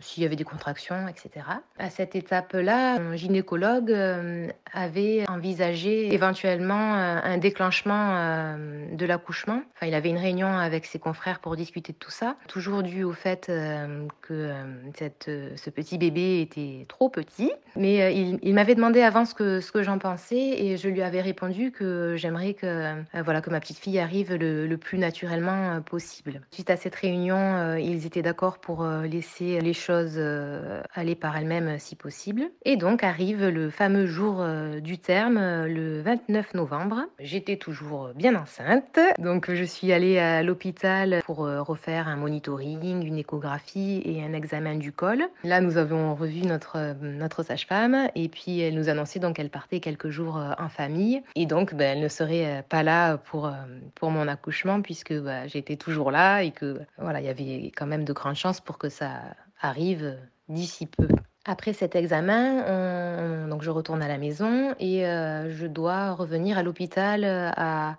s'il 0.00 0.22
y 0.22 0.26
avait 0.26 0.36
des 0.36 0.44
contractions, 0.44 1.08
etc. 1.08 1.46
À 1.78 1.90
cette 1.90 2.14
étape-là, 2.14 2.98
mon 2.98 3.16
gynécologue 3.16 3.90
euh, 3.90 4.48
avait 4.72 5.24
envisagé 5.28 6.12
éventuellement 6.12 6.94
euh, 6.94 7.18
un 7.22 7.38
déclenchement 7.38 8.16
euh, 8.16 8.94
de 8.94 9.06
l'accouchement. 9.06 9.62
Enfin, 9.74 9.86
il 9.86 9.94
avait 9.94 10.10
une 10.10 10.18
réunion 10.18 10.48
avec 10.48 10.86
ses 10.86 10.98
confrères 10.98 11.40
pour 11.40 11.56
discuter 11.56 11.92
de 11.92 11.98
tout 11.98 12.10
ça, 12.10 12.36
toujours 12.48 12.82
dû 12.82 13.04
au 13.04 13.12
fait 13.12 13.50
que 14.22 14.52
ce 15.56 15.70
petit 15.70 15.98
bébé 15.98 16.40
était 16.40 16.86
trop 16.88 17.08
petit. 17.08 17.52
Mais 17.76 18.14
il, 18.14 18.54
m'avait 18.54 18.74
demandé 18.74 19.02
avant 19.02 19.24
ce 19.24 19.34
que, 19.34 19.60
ce 19.60 19.72
que 19.72 19.82
j'en 19.82 19.98
pensais 19.98 20.36
et 20.36 20.76
je 20.76 20.88
lui 20.88 21.02
avais 21.02 21.20
répondu 21.20 21.70
que 21.70 22.16
j'aimerais 22.16 22.54
que, 22.54 22.94
voilà, 23.22 23.40
que 23.40 23.50
ma 23.50 23.60
petite 23.60 23.78
fille 23.78 23.98
arrive 23.98 24.34
le, 24.34 24.66
le 24.66 24.76
plus 24.76 24.98
naturellement 24.98 25.80
possible. 25.82 26.40
Suite 26.50 26.70
à 26.70 26.76
cette 26.76 26.94
réunion, 26.94 27.76
ils 27.76 28.06
étaient 28.06 28.22
d'accord 28.22 28.58
pour 28.58 28.84
laisser 28.84 29.60
les 29.60 29.72
choses 29.72 29.89
euh, 29.92 30.82
aller 30.94 31.14
par 31.14 31.36
elles-mêmes 31.36 31.78
si 31.78 31.96
possible. 31.96 32.50
Et 32.64 32.76
donc 32.76 33.02
arrive 33.02 33.46
le 33.46 33.70
fameux 33.70 34.06
jour 34.06 34.36
euh, 34.40 34.80
du 34.80 34.98
terme, 34.98 35.38
le 35.66 36.00
29 36.02 36.54
novembre. 36.54 37.02
J'étais 37.18 37.56
toujours 37.56 38.10
bien 38.14 38.34
enceinte, 38.34 38.98
donc 39.18 39.52
je 39.52 39.64
suis 39.64 39.92
allée 39.92 40.18
à 40.18 40.42
l'hôpital 40.42 41.20
pour 41.24 41.38
refaire 41.38 42.08
un 42.08 42.16
monitoring, 42.16 43.04
une 43.06 43.18
échographie 43.18 44.02
et 44.04 44.22
un 44.22 44.32
examen 44.32 44.76
du 44.76 44.92
col. 44.92 45.22
Là, 45.44 45.60
nous 45.60 45.76
avons 45.76 46.14
revu 46.14 46.42
notre, 46.42 46.94
notre 47.02 47.42
sage-femme 47.42 48.08
et 48.14 48.28
puis 48.28 48.60
elle 48.60 48.74
nous 48.74 48.88
annonçait 48.88 49.18
donc 49.18 49.36
qu'elle 49.36 49.50
partait 49.50 49.80
quelques 49.80 50.10
jours 50.10 50.40
en 50.58 50.68
famille 50.68 51.22
et 51.34 51.46
donc 51.46 51.74
ben, 51.74 51.96
elle 51.96 52.02
ne 52.02 52.08
serait 52.08 52.64
pas 52.68 52.82
là 52.82 53.16
pour, 53.16 53.50
pour 53.94 54.10
mon 54.10 54.28
accouchement 54.28 54.82
puisque 54.82 55.14
ben, 55.14 55.48
j'étais 55.48 55.76
toujours 55.76 56.10
là 56.10 56.42
et 56.42 56.50
que 56.50 56.80
voilà, 56.98 57.20
il 57.20 57.26
y 57.26 57.28
avait 57.28 57.72
quand 57.76 57.86
même 57.86 58.04
de 58.04 58.12
grandes 58.12 58.36
chances 58.36 58.60
pour 58.60 58.78
que 58.78 58.88
ça 58.88 59.10
arrive 59.60 60.18
d'ici 60.48 60.86
peu. 60.86 61.08
Après 61.46 61.72
cet 61.72 61.96
examen, 61.96 63.48
donc 63.50 63.62
je 63.62 63.70
retourne 63.70 64.02
à 64.02 64.08
la 64.08 64.16
maison 64.16 64.74
et 64.78 65.06
euh, 65.06 65.50
je 65.50 65.66
dois 65.66 66.12
revenir 66.12 66.56
à 66.56 66.62
l'hôpital 66.62 67.24
à 67.24 67.90
euh, 67.90 67.92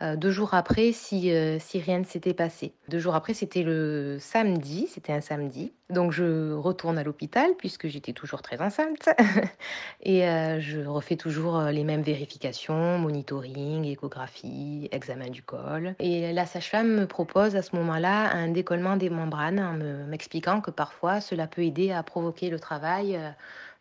deux 0.00 0.30
jours 0.30 0.52
après 0.52 0.92
si, 0.92 1.32
euh, 1.32 1.58
si 1.58 1.80
rien 1.80 2.00
ne 2.00 2.04
s'était 2.04 2.34
passé. 2.34 2.74
Deux 2.88 2.98
jours 2.98 3.14
après, 3.14 3.32
c'était 3.32 3.62
le 3.62 4.18
samedi, 4.20 4.88
c'était 4.88 5.12
un 5.12 5.20
samedi. 5.20 5.72
Donc 5.88 6.12
je 6.12 6.52
retourne 6.52 6.98
à 6.98 7.04
l'hôpital 7.04 7.52
puisque 7.56 7.86
j'étais 7.86 8.12
toujours 8.12 8.42
très 8.42 8.60
enceinte 8.60 9.08
et 10.02 10.28
euh, 10.28 10.60
je 10.60 10.80
refais 10.80 11.16
toujours 11.16 11.60
les 11.62 11.84
mêmes 11.84 12.02
vérifications, 12.02 12.98
monitoring, 12.98 13.84
échographie, 13.84 14.88
examen 14.92 15.30
du 15.30 15.42
col. 15.42 15.94
Et 15.98 16.32
la 16.32 16.44
sage-femme 16.44 16.88
me 16.88 17.06
propose 17.06 17.56
à 17.56 17.62
ce 17.62 17.74
moment-là 17.76 18.30
un 18.32 18.48
décollement 18.48 18.96
des 18.96 19.10
membranes 19.10 19.60
en 19.60 20.06
m'expliquant 20.08 20.60
que 20.60 20.70
parfois 20.70 21.20
cela 21.20 21.46
peut 21.46 21.62
aider 21.62 21.92
à 21.92 22.02
provoquer 22.02 22.50
le 22.50 22.60
travail 22.60 23.18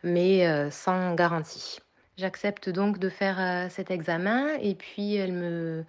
mais 0.04 0.70
sans 0.70 1.16
garantie. 1.16 1.80
J'accepte 2.18 2.70
donc 2.70 2.98
de 2.98 3.10
faire 3.10 3.40
euh, 3.40 3.68
cet 3.70 3.92
examen 3.92 4.56
et 4.62 4.74
puis 4.76 5.16
elle 5.16 5.34
me, 5.34 5.84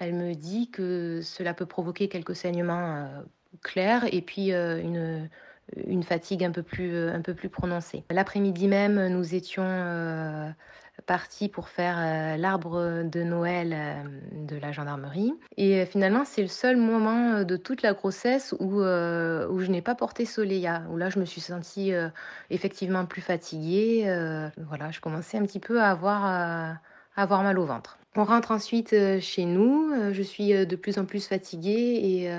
elle 0.00 0.14
me 0.14 0.34
dit 0.34 0.70
que 0.70 1.20
cela 1.22 1.54
peut 1.54 1.66
provoquer 1.66 2.08
quelques 2.08 2.34
saignements 2.34 2.96
euh, 2.96 3.22
clairs 3.62 4.04
et 4.12 4.20
puis 4.20 4.52
euh, 4.52 4.80
une, 4.80 5.30
une 5.86 6.02
fatigue 6.02 6.42
un 6.42 6.50
peu 6.50 6.64
plus, 6.64 7.08
un 7.08 7.20
peu 7.20 7.32
plus 7.32 7.48
prononcée. 7.48 8.02
L'après-midi 8.10 8.66
même, 8.66 9.06
nous 9.06 9.34
étions 9.36 10.54
parti 11.08 11.48
pour 11.48 11.70
faire 11.70 11.96
euh, 11.98 12.36
l'arbre 12.36 13.02
de 13.02 13.22
Noël 13.22 13.72
euh, 13.74 14.46
de 14.46 14.56
la 14.56 14.72
gendarmerie. 14.72 15.32
Et 15.56 15.80
euh, 15.80 15.86
finalement, 15.86 16.24
c'est 16.26 16.42
le 16.42 16.48
seul 16.48 16.76
moment 16.76 17.42
de 17.42 17.56
toute 17.56 17.80
la 17.82 17.94
grossesse 17.94 18.54
où, 18.60 18.76
où 18.76 19.60
je 19.60 19.70
n'ai 19.70 19.82
pas 19.82 19.94
porté 19.94 20.26
Soleil, 20.26 20.70
où 20.90 20.96
là, 20.96 21.08
je 21.08 21.18
me 21.18 21.24
suis 21.24 21.40
sentie 21.40 21.92
effectivement 22.50 23.06
plus 23.06 23.22
fatiguée. 23.22 24.04
voilà, 24.58 24.90
je 24.90 25.00
commençais 25.00 25.38
un 25.38 25.42
petit 25.44 25.60
peu 25.60 25.80
à 25.80 25.90
avoir, 25.90 26.24
à 26.26 26.78
avoir 27.16 27.42
mal 27.42 27.58
au 27.58 27.64
ventre. 27.64 27.98
On 28.16 28.24
rentre 28.24 28.50
ensuite 28.50 28.94
chez 29.20 29.44
nous. 29.46 30.12
Je 30.12 30.22
suis 30.22 30.66
de 30.66 30.76
plus 30.76 30.98
en 30.98 31.06
plus 31.06 31.26
fatiguée 31.26 32.00
et 32.02 32.30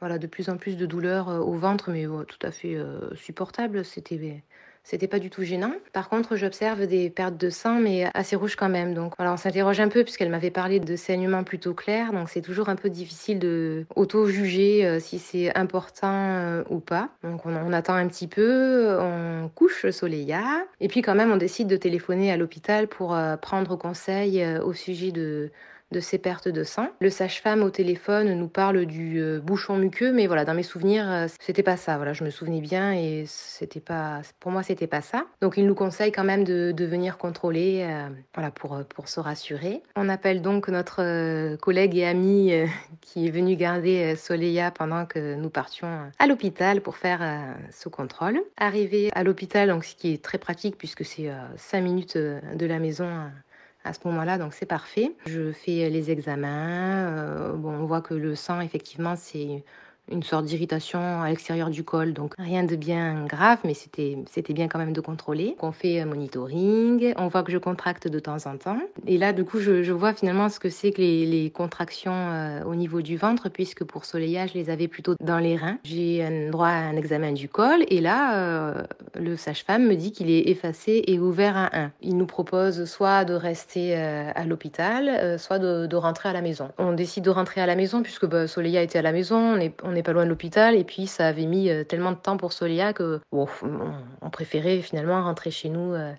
voilà, 0.00 0.18
de 0.18 0.26
plus 0.26 0.48
en 0.48 0.56
plus 0.56 0.76
de 0.76 0.86
douleurs 0.86 1.28
au 1.28 1.54
ventre, 1.54 1.90
mais 1.90 2.04
tout 2.04 2.46
à 2.46 2.52
fait 2.52 2.76
supportable. 3.14 3.84
C'était 3.84 4.42
c'était 4.84 5.08
pas 5.08 5.18
du 5.18 5.30
tout 5.30 5.42
gênant. 5.42 5.72
Par 5.94 6.10
contre, 6.10 6.36
j'observe 6.36 6.86
des 6.86 7.08
pertes 7.08 7.38
de 7.38 7.48
sang, 7.48 7.80
mais 7.80 8.06
assez 8.12 8.36
rouges 8.36 8.54
quand 8.54 8.68
même. 8.68 8.92
Donc 8.92 9.14
on 9.18 9.36
s'interroge 9.38 9.80
un 9.80 9.88
peu 9.88 10.04
puisqu'elle 10.04 10.28
m'avait 10.28 10.50
parlé 10.50 10.78
de 10.78 10.94
saignements 10.94 11.42
plutôt 11.42 11.72
clairs. 11.72 12.12
Donc 12.12 12.28
c'est 12.28 12.42
toujours 12.42 12.68
un 12.68 12.76
peu 12.76 12.90
difficile 12.90 13.38
de 13.38 13.86
auto-juger 13.96 14.84
euh, 14.84 15.00
si 15.00 15.18
c'est 15.18 15.56
important 15.56 16.12
euh, 16.12 16.62
ou 16.68 16.80
pas. 16.80 17.08
Donc 17.22 17.46
on, 17.46 17.72
attend 17.72 17.94
un 17.94 18.06
petit 18.08 18.28
peu, 18.28 18.94
on 19.00 19.48
couche 19.54 19.88
Soleilla. 19.88 20.66
Et 20.80 20.88
puis 20.88 21.00
quand 21.00 21.14
même, 21.14 21.32
on 21.32 21.38
décide 21.38 21.66
de 21.66 21.76
téléphoner 21.76 22.30
à 22.30 22.36
l'hôpital 22.36 22.86
pour 22.86 23.14
euh, 23.14 23.38
prendre 23.38 23.76
conseil 23.76 24.44
au 24.58 24.74
sujet 24.74 25.12
de 25.12 25.50
de 25.94 26.00
ces 26.00 26.18
pertes 26.18 26.48
de 26.48 26.64
sang. 26.64 26.88
Le 27.00 27.08
sage-femme 27.08 27.62
au 27.62 27.70
téléphone 27.70 28.34
nous 28.34 28.48
parle 28.48 28.84
du 28.84 29.20
euh, 29.20 29.38
bouchon 29.38 29.76
muqueux, 29.76 30.12
mais 30.12 30.26
voilà, 30.26 30.44
dans 30.44 30.52
mes 30.52 30.64
souvenirs, 30.64 31.08
euh, 31.08 31.26
c'était 31.40 31.62
pas 31.62 31.76
ça. 31.76 31.96
Voilà, 31.96 32.12
je 32.12 32.24
me 32.24 32.30
souvenais 32.30 32.60
bien 32.60 32.92
et 32.92 33.24
c'était 33.28 33.80
pas, 33.80 34.20
pour 34.40 34.50
moi, 34.50 34.64
c'était 34.64 34.88
pas 34.88 35.02
ça. 35.02 35.24
Donc, 35.40 35.56
il 35.56 35.66
nous 35.66 35.74
conseille 35.76 36.10
quand 36.10 36.24
même 36.24 36.42
de, 36.42 36.72
de 36.72 36.84
venir 36.84 37.16
contrôler, 37.16 37.86
euh, 37.88 38.08
voilà, 38.34 38.50
pour, 38.50 38.82
pour 38.88 39.08
se 39.08 39.20
rassurer. 39.20 39.82
On 39.94 40.08
appelle 40.08 40.42
donc 40.42 40.68
notre 40.68 41.56
collègue 41.56 41.96
et 41.96 42.06
ami 42.06 42.52
qui 43.00 43.28
est 43.28 43.30
venu 43.30 43.54
garder 43.54 44.16
Soleia 44.16 44.72
pendant 44.72 45.06
que 45.06 45.36
nous 45.36 45.50
partions 45.50 46.10
à 46.18 46.26
l'hôpital 46.26 46.80
pour 46.80 46.96
faire 46.96 47.20
ce 47.70 47.88
contrôle. 47.88 48.40
Arrivé 48.56 49.10
à 49.14 49.22
l'hôpital, 49.22 49.68
donc 49.68 49.84
ce 49.84 49.94
qui 49.94 50.12
est 50.12 50.22
très 50.22 50.38
pratique 50.38 50.76
puisque 50.76 51.04
c'est 51.04 51.30
5 51.56 51.80
minutes 51.80 52.16
de 52.16 52.66
la 52.66 52.80
maison 52.80 53.30
à 53.84 53.92
ce 53.92 54.00
moment-là, 54.06 54.38
donc 54.38 54.54
c'est 54.54 54.66
parfait. 54.66 55.12
Je 55.26 55.52
fais 55.52 55.90
les 55.90 56.10
examens. 56.10 57.06
Euh, 57.12 57.52
on 57.52 57.84
voit 57.84 58.00
que 58.00 58.14
le 58.14 58.34
sang, 58.34 58.60
effectivement, 58.60 59.14
c'est 59.16 59.62
une 60.10 60.22
sorte 60.22 60.44
d'irritation 60.44 61.00
à 61.22 61.28
l'extérieur 61.28 61.70
du 61.70 61.82
col, 61.82 62.12
donc 62.12 62.34
rien 62.38 62.64
de 62.64 62.76
bien 62.76 63.24
grave, 63.26 63.58
mais 63.64 63.74
c'était 63.74 64.52
bien 64.52 64.68
quand 64.68 64.78
même 64.78 64.92
de 64.92 65.00
contrôler. 65.00 65.56
On 65.60 65.72
fait 65.72 66.00
un 66.00 66.06
monitoring, 66.06 67.14
on 67.16 67.28
voit 67.28 67.42
que 67.42 67.52
je 67.52 67.58
contracte 67.58 68.08
de 68.08 68.18
temps 68.18 68.46
en 68.46 68.56
temps, 68.56 68.78
et 69.06 69.18
là 69.18 69.32
du 69.32 69.44
coup 69.44 69.60
je, 69.60 69.82
je 69.82 69.92
vois 69.92 70.12
finalement 70.12 70.48
ce 70.48 70.60
que 70.60 70.70
c'est 70.70 70.92
que 70.92 71.00
les, 71.00 71.50
contractions 71.54 72.12
euh, 72.12 72.64
au 72.64 72.74
niveau 72.74 73.02
du 73.02 73.16
ventre, 73.16 73.48
puisque 73.48 73.84
pour 73.84 74.04
Soleil, 74.04 74.38
je 74.48 74.54
les 74.54 74.70
avais 74.70 74.88
plutôt 74.88 75.14
dans 75.20 75.38
les 75.38 75.56
reins. 75.56 75.78
J'ai 75.84 76.24
un 76.24 76.50
droit 76.50 76.68
à 76.68 76.72
un 76.72 76.96
examen 76.96 77.32
du 77.32 77.48
col, 77.48 77.84
et 77.88 78.00
là 78.00 78.36
euh, 78.36 78.82
le 79.14 79.36
sage-femme 79.36 79.86
me 79.86 79.94
dit 79.94 80.12
qu'il 80.12 80.30
est 80.30 80.48
effacé 80.48 81.04
et 81.06 81.18
ouvert 81.18 81.56
à 81.56 81.76
1. 81.76 81.92
Il 82.02 82.16
nous 82.16 82.26
propose 82.26 82.84
soit 82.86 83.24
de 83.24 83.34
rester 83.34 83.96
euh, 83.96 84.30
à 84.34 84.44
l'hôpital, 84.44 85.38
soit 85.38 85.58
de, 85.58 85.94
rentrer 85.94 86.28
à 86.28 86.32
la 86.32 86.40
maison. 86.40 86.70
On 86.78 86.92
décide 86.92 87.24
de 87.24 87.30
rentrer 87.30 87.60
à 87.60 87.66
la 87.66 87.76
maison 87.76 88.02
puisque 88.02 88.26
bah, 88.26 88.48
Soleil 88.48 88.76
était 88.76 88.98
à 88.98 89.02
la 89.02 89.12
maison, 89.12 89.56
n'est 89.94 90.02
pas 90.02 90.12
loin 90.12 90.24
de 90.24 90.30
l'hôpital. 90.30 90.76
Et 90.76 90.84
puis, 90.84 91.06
ça 91.06 91.26
avait 91.26 91.46
mis 91.46 91.70
euh, 91.70 91.84
tellement 91.84 92.12
de 92.12 92.16
temps 92.16 92.36
pour 92.36 92.52
Solia 92.52 92.92
que 92.92 93.20
on 93.32 94.30
préférait 94.30 94.80
finalement 94.80 95.22
rentrer 95.22 95.50
chez 95.50 95.68
nous 95.68 95.94
euh, 95.94 96.12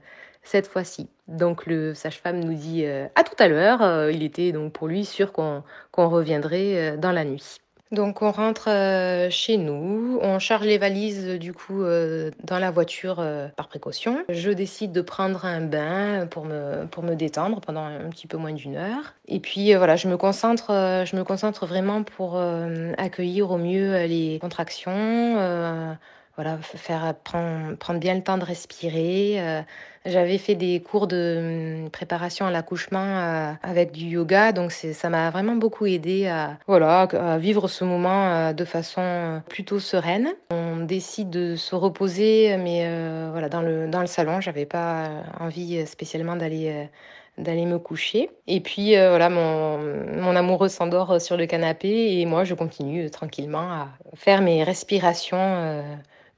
cette 0.44 0.68
fois-ci. 0.68 1.10
Donc, 1.28 1.66
le 1.66 1.94
sage-femme 1.94 2.40
nous 2.40 2.54
dit 2.54 2.86
euh, 2.86 3.08
à 3.16 3.24
tout 3.24 3.36
à 3.40 3.48
l'heure. 3.48 4.10
il 4.10 4.24
était 4.24 4.52
donc 4.52 4.74
pour 4.74 4.88
lui 4.88 5.06
sûr 5.06 5.32
qu'on 5.32 5.64
reviendrait 5.96 6.98
dans 6.98 7.12
la 7.12 7.26
nuit. 7.26 7.60
Donc 7.92 8.24
on 8.24 8.32
rentre 8.32 8.68
euh, 8.70 9.30
chez 9.30 9.58
nous, 9.58 10.20
on 10.22 10.40
charge 10.40 10.66
les 10.66 10.80
valises 10.80 11.38
du 11.40 11.54
coup 11.54 11.84
euh, 11.84 12.32
dans 12.44 12.58
la 12.58 12.72
voiture 12.72 13.18
euh, 13.20 13.48
par 13.50 13.68
précaution. 13.68 14.26
Je 14.28 14.50
décide 14.50 14.92
de 14.92 15.02
prendre 15.02 15.46
un 15.46 15.62
bain 15.62 16.26
pour 16.26 16.46
me, 16.46 16.86
pour 16.88 17.04
me 17.04 17.14
détendre 17.16 17.62
pendant 17.62 17.86
un 17.86 18.10
petit 18.10 18.26
peu 18.26 18.38
moins 18.38 18.54
d'une 18.54 18.76
heure. 18.76 19.14
Et 19.28 19.40
puis 19.40 19.74
voilà, 19.76 19.96
je 19.98 20.08
me 20.08 20.18
concentre, 20.18 20.72
je 20.72 21.16
me 21.16 21.24
concentre 21.24 21.68
vraiment 21.68 22.04
pour 22.04 22.40
accueillir 22.98 23.52
au 23.52 23.58
mieux 23.58 24.06
les 24.06 24.40
contractions, 24.40 25.96
voilà, 26.36 26.58
faire 26.58 27.14
prendre, 27.24 27.76
prendre 27.78 28.00
bien 28.00 28.16
le 28.16 28.22
temps 28.22 28.38
de 28.38 28.46
respirer. 28.46 29.64
J'avais 30.06 30.38
fait 30.38 30.54
des 30.54 30.82
cours 30.82 31.08
de 31.08 31.82
hum, 31.86 31.90
préparation 31.90 32.46
à 32.46 32.52
l'accouchement 32.52 33.00
euh, 33.00 33.52
avec 33.64 33.92
du 33.92 34.06
yoga, 34.06 34.52
donc 34.52 34.72
ça 34.72 35.10
m'a 35.10 35.32
vraiment 35.32 35.56
beaucoup 35.56 35.88
aidé 35.88 36.28
à, 36.28 36.60
voilà, 36.68 37.08
vivre 37.40 37.68
ce 37.68 37.84
moment 37.84 38.28
euh, 38.28 38.54
de 38.54 38.66
façon 38.66 39.02
euh, 39.02 39.40
plutôt 39.50 39.80
sereine. 39.80 40.36
On 40.52 40.78
décide 40.78 41.32
de 41.32 41.56
se 41.56 41.74
reposer, 41.74 42.56
mais 42.58 42.88
voilà, 43.32 43.50
dans 43.50 43.62
le, 43.62 43.88
dans 43.88 44.02
le 44.02 44.08
salon, 44.08 44.42
j'avais 44.42 44.66
pas 44.66 45.10
envie 45.40 45.86
spécialement 45.88 46.36
d'aller 46.36 46.88
d'aller 47.38 47.66
me 47.66 47.80
coucher. 47.80 48.30
Et 48.48 48.62
puis 48.62 48.96
voilà, 48.96 49.30
mon, 49.30 49.78
mon 49.78 50.36
amoureux 50.36 50.70
s'endort 50.70 51.20
sur 51.20 51.36
le 51.36 51.48
canapé 51.48 52.20
et 52.20 52.26
moi 52.26 52.44
je 52.44 52.54
continue 52.54 53.10
tranquillement 53.10 53.72
à 53.72 53.90
faire 54.14 54.42
mes 54.42 54.64
respirations 54.64 55.38
euh, 55.38 55.82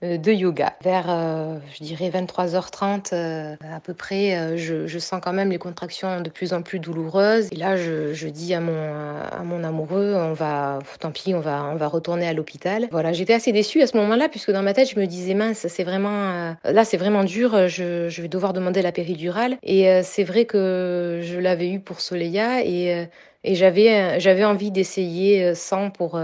de 0.01 0.31
yoga. 0.31 0.73
Vers, 0.83 1.05
euh, 1.09 1.57
je 1.73 1.83
dirais, 1.83 2.09
23h30 2.09 3.09
euh, 3.13 3.55
à 3.73 3.79
peu 3.79 3.93
près, 3.93 4.57
je, 4.57 4.99
sens 4.99 5.19
quand 5.23 5.33
même 5.33 5.49
les 5.49 5.57
contractions 5.57 6.21
de 6.21 6.29
plus 6.29 6.53
en 6.53 6.61
plus 6.61 6.79
douloureuses. 6.79 7.49
Et 7.51 7.55
là, 7.55 7.77
je, 7.77 8.27
dis 8.27 8.53
à 8.53 8.59
mon, 8.59 8.91
à 9.31 9.41
mon 9.43 9.63
amoureux, 9.63 10.13
on 10.15 10.33
va, 10.33 10.79
tant 10.99 11.11
pis, 11.11 11.33
on 11.33 11.39
va, 11.39 11.65
on 11.71 11.75
va 11.75 11.87
retourner 11.87 12.27
à 12.27 12.33
l'hôpital. 12.33 12.87
Voilà, 12.91 13.13
j'étais 13.13 13.33
assez 13.33 13.51
déçue 13.51 13.81
à 13.81 13.87
ce 13.87 13.97
moment-là, 13.97 14.29
puisque 14.29 14.51
dans 14.51 14.63
ma 14.63 14.73
tête, 14.73 14.89
je 14.91 14.99
me 14.99 15.05
disais, 15.05 15.33
mince, 15.33 15.65
c'est 15.67 15.83
vraiment, 15.83 16.55
là, 16.63 16.83
c'est 16.83 16.97
vraiment 16.97 17.23
dur, 17.23 17.67
je, 17.67 18.09
je, 18.09 18.21
vais 18.21 18.27
devoir 18.27 18.53
demander 18.53 18.81
la 18.81 18.91
péridurale. 18.91 19.57
Et 19.63 20.01
c'est 20.03 20.23
vrai 20.23 20.45
que 20.45 21.21
je 21.23 21.39
l'avais 21.39 21.69
eu 21.69 21.79
pour 21.79 22.01
Soleia 22.01 22.63
et, 22.63 23.07
et 23.43 23.55
j'avais, 23.55 24.19
j'avais 24.19 24.43
envie 24.43 24.71
d'essayer 24.71 25.55
sans 25.55 25.89
pour 25.89 26.19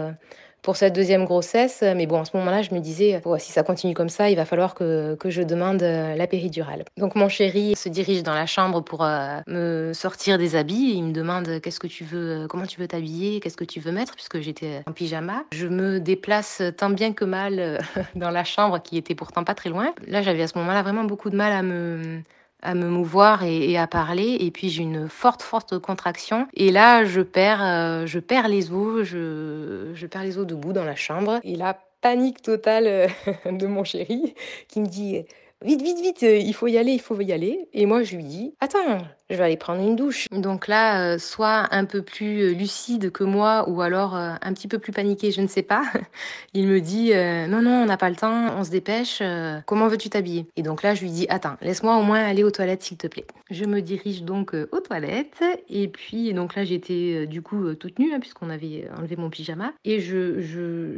pour 0.63 0.75
cette 0.77 0.95
deuxième 0.95 1.25
grossesse. 1.25 1.83
Mais 1.95 2.07
bon, 2.07 2.19
en 2.19 2.25
ce 2.25 2.35
moment-là, 2.37 2.61
je 2.61 2.73
me 2.73 2.79
disais, 2.79 3.21
si 3.37 3.51
ça 3.51 3.63
continue 3.63 3.93
comme 3.93 4.09
ça, 4.09 4.29
il 4.29 4.35
va 4.35 4.45
falloir 4.45 4.73
que, 4.73 5.15
que 5.15 5.29
je 5.29 5.41
demande 5.41 5.81
la 5.81 6.27
péridurale. 6.27 6.85
Donc 6.97 7.15
mon 7.15 7.29
chéri 7.29 7.75
se 7.75 7.89
dirige 7.89 8.23
dans 8.23 8.33
la 8.33 8.45
chambre 8.45 8.81
pour 8.81 9.03
me 9.47 9.91
sortir 9.93 10.37
des 10.37 10.55
habits. 10.55 10.93
Il 10.95 11.03
me 11.03 11.11
demande 11.11 11.59
qu'est-ce 11.61 11.79
que 11.79 11.87
tu 11.87 12.03
veux, 12.03 12.47
comment 12.47 12.65
tu 12.65 12.79
veux 12.79 12.87
t'habiller, 12.87 13.39
qu'est-ce 13.39 13.57
que 13.57 13.65
tu 13.65 13.79
veux 13.79 13.91
mettre, 13.91 14.15
puisque 14.15 14.39
j'étais 14.39 14.81
en 14.87 14.93
pyjama. 14.93 15.43
Je 15.51 15.67
me 15.67 15.99
déplace 15.99 16.61
tant 16.77 16.89
bien 16.89 17.13
que 17.13 17.25
mal 17.25 17.79
dans 18.15 18.31
la 18.31 18.43
chambre 18.43 18.81
qui 18.81 18.97
était 18.97 19.15
pourtant 19.15 19.43
pas 19.43 19.55
très 19.55 19.69
loin. 19.69 19.93
Là, 20.07 20.21
j'avais 20.21 20.43
à 20.43 20.47
ce 20.47 20.57
moment-là 20.57 20.81
vraiment 20.81 21.03
beaucoup 21.03 21.29
de 21.29 21.35
mal 21.35 21.51
à 21.51 21.61
me 21.61 22.21
à 22.63 22.73
me 22.75 22.87
mouvoir 22.87 23.43
et, 23.43 23.77
à 23.77 23.87
parler. 23.87 24.37
Et 24.39 24.51
puis 24.51 24.69
j'ai 24.69 24.83
une 24.83 25.09
forte 25.09 25.41
forte 25.41 25.77
contraction. 25.79 26.47
Et 26.53 26.71
là 26.71 27.05
je 27.05 27.21
perds 27.21 27.63
euh, 27.63 28.05
je 28.05 28.19
perds 28.19 28.47
les 28.47 28.71
os. 28.71 29.03
Je, 29.03 29.91
je 29.93 30.07
perds 30.07 30.23
les 30.23 30.37
os 30.37 30.47
debout 30.47 30.73
dans 30.73 30.85
la 30.85 30.95
chambre. 30.95 31.39
Et 31.43 31.55
là 31.55 31.77
panique 32.01 32.41
totale 32.41 32.87
euh, 32.87 33.07
de 33.51 33.67
mon 33.67 33.83
chéri 33.83 34.33
qui 34.67 34.81
me 34.81 34.87
dit 34.87 35.23
vite, 35.63 35.81
vite, 35.81 35.99
vite, 36.01 36.23
euh, 36.23 36.37
il 36.37 36.53
faut 36.53 36.67
y 36.67 36.77
aller, 36.77 36.91
il 36.91 37.01
faut 37.01 37.19
y 37.19 37.31
aller. 37.31 37.67
Et 37.73 37.85
moi, 37.85 38.03
je 38.03 38.15
lui 38.15 38.23
dis, 38.23 38.53
attends, 38.59 38.99
je 39.33 39.37
vais 39.37 39.45
aller 39.45 39.57
prendre 39.57 39.81
une 39.81 39.95
douche. 39.95 40.27
Donc 40.31 40.67
là, 40.67 41.13
euh, 41.13 41.17
soit 41.17 41.67
un 41.71 41.85
peu 41.85 42.01
plus 42.01 42.41
euh, 42.41 42.53
lucide 42.53 43.11
que 43.11 43.23
moi, 43.23 43.67
ou 43.67 43.81
alors 43.81 44.15
un 44.15 44.53
petit 44.53 44.67
peu 44.67 44.79
plus 44.79 44.91
paniqué, 44.91 45.31
je 45.31 45.41
ne 45.41 45.47
sais 45.47 45.63
pas. 45.63 45.83
Il 46.53 46.67
me 46.67 46.79
dit, 46.79 47.11
non, 47.13 47.61
non, 47.61 47.83
on 47.83 47.85
n'a 47.85 47.97
pas 47.97 48.09
le 48.09 48.15
temps, 48.15 48.55
on 48.57 48.63
se 48.63 48.69
dépêche, 48.69 49.23
comment 49.65 49.87
veux-tu 49.87 50.09
t'habiller? 50.09 50.45
Et 50.55 50.61
donc 50.61 50.83
là, 50.83 50.93
je 50.93 51.01
lui 51.01 51.09
dis, 51.09 51.25
attends, 51.29 51.55
laisse-moi 51.61 51.97
au 51.97 52.03
moins 52.03 52.23
aller 52.23 52.43
aux 52.43 52.51
toilettes, 52.51 52.83
s'il 52.83 52.97
te 52.97 53.07
plaît. 53.07 53.25
Je 53.49 53.65
me 53.65 53.81
dirige 53.81 54.23
donc 54.23 54.55
aux 54.71 54.79
toilettes, 54.79 55.43
et 55.69 55.87
puis 55.87 56.33
donc 56.33 56.55
là, 56.55 56.63
j'étais 56.63 57.25
du 57.25 57.41
coup 57.41 57.73
toute 57.73 57.97
nue, 57.97 58.13
hein, 58.13 58.19
puisqu'on 58.19 58.51
avait 58.51 58.87
enlevé 58.97 59.15
mon 59.15 59.29
pyjama, 59.29 59.73
et 59.83 59.99
je, 59.99 60.39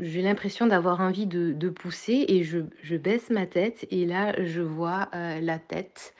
j'ai 0.02 0.22
l'impression 0.22 0.68
d'avoir 0.68 1.00
envie 1.00 1.26
de, 1.26 1.70
pousser, 1.70 2.26
et 2.28 2.44
je, 2.44 2.60
je 2.84 2.96
baisse 2.96 3.30
ma 3.30 3.46
tête, 3.46 3.86
et 3.92 4.06
là, 4.06 4.34
je 4.44 4.62
vois 4.62 5.10
euh, 5.16 5.40
la 5.42 5.60
tête 5.60 6.14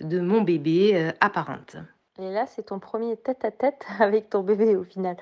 de 0.00 0.20
mon 0.20 0.42
bébé 0.42 0.92
euh, 0.94 1.12
apparente. 1.20 1.76
Et 2.18 2.30
là, 2.30 2.46
c'est 2.46 2.64
ton 2.64 2.78
premier 2.78 3.16
tête-à-tête 3.16 3.84
avec 4.00 4.30
ton 4.30 4.42
bébé 4.42 4.76
au 4.76 4.84
final. 4.84 5.16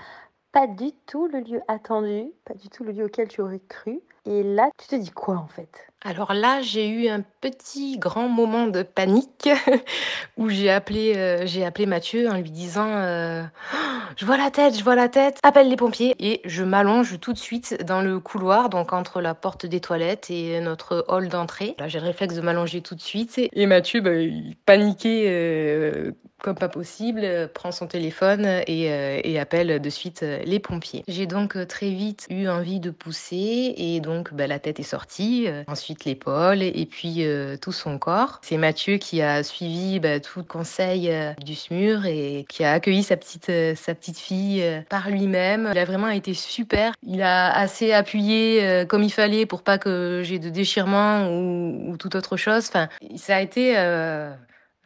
Pas 0.52 0.66
du 0.66 0.92
tout 1.06 1.26
le 1.26 1.40
lieu 1.40 1.60
attendu, 1.66 2.32
pas 2.44 2.54
du 2.54 2.68
tout 2.68 2.84
le 2.84 2.92
lieu 2.92 3.04
auquel 3.04 3.28
tu 3.28 3.40
aurais 3.40 3.60
cru. 3.68 4.00
Et 4.26 4.42
là, 4.42 4.70
tu 4.78 4.88
te 4.88 4.96
dis 4.96 5.10
quoi 5.10 5.36
en 5.36 5.48
fait? 5.48 5.94
Alors 6.06 6.34
là, 6.34 6.60
j'ai 6.60 6.86
eu 6.86 7.08
un 7.08 7.22
petit 7.40 7.98
grand 7.98 8.28
moment 8.28 8.66
de 8.66 8.82
panique 8.82 9.48
où 10.36 10.50
j'ai 10.50 10.70
appelé, 10.70 11.14
euh, 11.16 11.46
j'ai 11.46 11.64
appelé 11.64 11.86
Mathieu 11.86 12.28
en 12.28 12.34
lui 12.34 12.50
disant 12.50 12.88
euh, 12.88 13.42
Je 14.18 14.26
vois 14.26 14.36
la 14.36 14.50
tête, 14.50 14.78
je 14.78 14.84
vois 14.84 14.96
la 14.96 15.08
tête, 15.08 15.38
appelle 15.42 15.70
les 15.70 15.76
pompiers. 15.76 16.14
Et 16.18 16.42
je 16.44 16.62
m'allonge 16.62 17.18
tout 17.20 17.32
de 17.32 17.38
suite 17.38 17.82
dans 17.84 18.02
le 18.02 18.20
couloir, 18.20 18.68
donc 18.68 18.92
entre 18.92 19.22
la 19.22 19.34
porte 19.34 19.64
des 19.64 19.80
toilettes 19.80 20.30
et 20.30 20.60
notre 20.60 21.06
hall 21.08 21.28
d'entrée. 21.28 21.74
Là, 21.78 21.88
j'ai 21.88 22.00
le 22.00 22.04
réflexe 22.04 22.34
de 22.34 22.42
m'allonger 22.42 22.82
tout 22.82 22.94
de 22.94 23.00
suite. 23.00 23.38
Et 23.38 23.66
Mathieu, 23.66 24.02
bah, 24.02 24.10
euh, 24.10 26.12
comme 26.42 26.54
pas 26.54 26.68
possible, 26.68 27.48
prend 27.54 27.72
son 27.72 27.86
téléphone 27.86 28.44
et, 28.66 28.90
et 29.24 29.38
appelle 29.38 29.80
de 29.80 29.90
suite 29.90 30.22
les 30.44 30.60
pompiers. 30.60 31.02
J'ai 31.08 31.26
donc 31.26 31.56
très 31.66 31.88
vite 31.88 32.26
eu 32.28 32.48
envie 32.48 32.80
de 32.80 32.90
pousser 32.90 33.72
et 33.78 34.00
donc 34.00 34.13
bah, 34.32 34.46
la 34.46 34.58
tête 34.58 34.80
est 34.80 34.84
sortie. 34.84 35.48
Ensuite, 35.66 36.04
l'épaule 36.04 36.62
et 36.62 36.86
puis 36.86 37.24
euh, 37.24 37.56
tout 37.56 37.72
son 37.72 37.98
corps. 37.98 38.40
C'est 38.42 38.56
Mathieu 38.56 38.96
qui 38.96 39.22
a 39.22 39.42
suivi 39.42 40.00
bah, 40.00 40.20
tout 40.20 40.40
le 40.40 40.44
conseil 40.44 41.10
euh, 41.10 41.32
du 41.44 41.54
SMUR 41.54 42.06
et 42.06 42.44
qui 42.48 42.64
a 42.64 42.72
accueilli 42.72 43.02
sa 43.02 43.16
petite, 43.16 43.50
euh, 43.50 43.74
sa 43.74 43.94
petite 43.94 44.18
fille 44.18 44.64
par 44.88 45.10
lui-même. 45.10 45.70
Il 45.72 45.78
a 45.78 45.84
vraiment 45.84 46.08
été 46.08 46.34
super. 46.34 46.92
Il 47.06 47.22
a 47.22 47.52
assez 47.56 47.92
appuyé 47.92 48.84
comme 48.88 49.02
il 49.02 49.12
fallait 49.12 49.46
pour 49.46 49.62
pas 49.62 49.78
que 49.78 50.22
j'ai 50.24 50.38
de 50.38 50.48
déchirement 50.48 51.28
ou, 51.28 51.90
ou 51.90 51.96
toute 51.96 52.14
autre 52.14 52.36
chose. 52.36 52.66
Enfin, 52.68 52.88
ça 53.16 53.36
a 53.36 53.40
été 53.40 53.74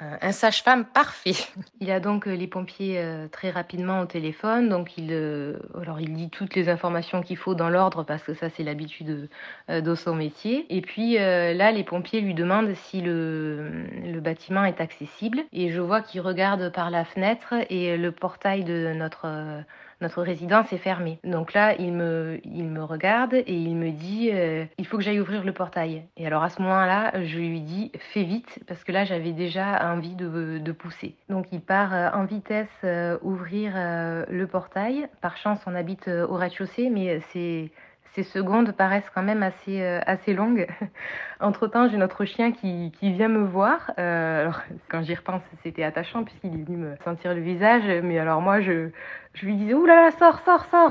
un 0.00 0.33
sage-femme 0.33 0.85
parfait. 0.85 1.33
Il 1.81 1.90
a 1.90 1.99
donc 1.99 2.28
euh, 2.28 2.35
les 2.35 2.47
pompiers 2.47 2.99
euh, 2.99 3.26
très 3.28 3.50
rapidement 3.50 4.00
au 4.00 4.07
téléphone, 4.07 4.69
donc 4.69 4.97
il, 4.97 5.09
euh, 5.11 5.59
alors 5.81 6.00
il 6.00 6.12
dit 6.12 6.31
toutes 6.31 6.55
les 6.55 6.69
informations 6.69 7.21
qu'il 7.21 7.37
faut 7.37 7.55
dans 7.55 7.69
l'ordre 7.69 8.05
parce 8.05 8.23
que 8.23 8.35
ça 8.35 8.49
c'est 8.49 8.62
l'habitude 8.62 9.28
de, 9.69 9.95
son 9.95 10.14
métier. 10.14 10.67
Et 10.75 10.81
puis 10.81 11.14
là, 11.14 11.73
les 11.73 11.83
pompiers 11.83 12.21
lui 12.21 12.35
demandent 12.35 12.75
si 12.75 13.00
le, 13.00 13.85
le 14.05 14.21
bâtiment 14.21 14.64
est 14.64 14.81
accessible 14.81 15.40
et 15.52 15.71
je 15.71 15.81
vois 15.81 16.02
qu'il 16.02 16.21
regarde 16.21 16.71
par 16.73 16.90
la 16.90 17.05
fenêtre 17.05 17.55
et 17.71 17.97
le 17.97 18.12
portail 18.12 18.65
de 18.65 18.93
notre 18.95 19.65
notre 20.00 20.23
résidence 20.23 20.73
est 20.73 20.78
fermée. 20.78 21.19
Donc 21.25 21.52
là, 21.52 21.75
il 21.78 21.93
me, 21.93 22.41
il 22.45 22.65
me 22.65 22.82
regarde 22.82 23.34
et 23.34 23.54
il 23.54 23.76
me 23.76 23.91
dit, 23.91 24.30
euh, 24.32 24.65
il 24.78 24.87
faut 24.87 24.97
que 24.97 25.02
j'aille 25.02 25.21
ouvrir 25.21 25.45
le 25.45 25.52
portail. 25.52 26.04
Et 26.17 26.26
alors 26.26 26.43
à 26.43 26.50
ce 26.50 26.63
moment-là, 26.63 27.13
je 27.25 27.39
lui 27.39 27.61
dis, 27.61 27.91
fais 28.13 28.25
vite, 28.25 28.61
parce 28.67 28.84
que 28.84 28.93
là, 28.93 29.04
j'avais 29.04 29.32
déjà 29.32 29.93
envie 29.93 30.15
de, 30.15 30.58
de, 30.58 30.73
pousser. 30.73 31.17
Donc 31.28 31.47
il 31.52 31.61
part 31.61 31.95
euh, 31.95 32.11
en 32.13 32.25
vitesse 32.25 32.69
euh, 32.84 33.19
ouvrir 33.23 33.75
le 33.76 34.47
portail. 34.47 35.08
Par 35.21 35.37
chance, 35.37 35.61
on 35.67 35.75
habite 35.75 36.08
au 36.08 36.34
rez-de-chaussée, 36.34 36.91
mais 36.91 37.21
c'est 37.32 37.71
ces 38.19 38.25
secondes 38.25 38.73
paraissent 38.73 39.11
quand 39.15 39.23
même 39.23 39.45
assez, 39.45 39.81
euh, 39.81 40.00
assez 40.07 40.35
longues. 40.35 40.67
Entre-temps, 41.41 41.89
j'ai 41.89 41.97
notre 41.97 42.25
chien 42.25 42.50
qui, 42.50 42.93
qui 42.99 43.13
vient 43.13 43.28
me 43.28 43.45
voir. 43.45 43.93
Euh, 43.99 44.41
alors, 44.41 44.61
quand 44.89 45.02
j'y 45.02 45.15
repense, 45.15 45.43
c'était 45.63 45.85
attachant 45.85 46.25
puisqu'il 46.25 46.61
est 46.61 46.65
venu 46.65 46.78
me 46.78 46.97
sentir 47.04 47.33
le 47.33 47.41
visage. 47.41 47.85
Mais 48.02 48.19
alors 48.19 48.41
moi, 48.41 48.61
je, 48.61 48.89
je 49.35 49.47
lui 49.47 49.54
disais, 49.54 49.75
oulala, 49.75 50.02
là 50.02 50.11
là, 50.11 50.17
sors, 50.19 50.41
sors, 50.41 50.65
sors 50.67 50.91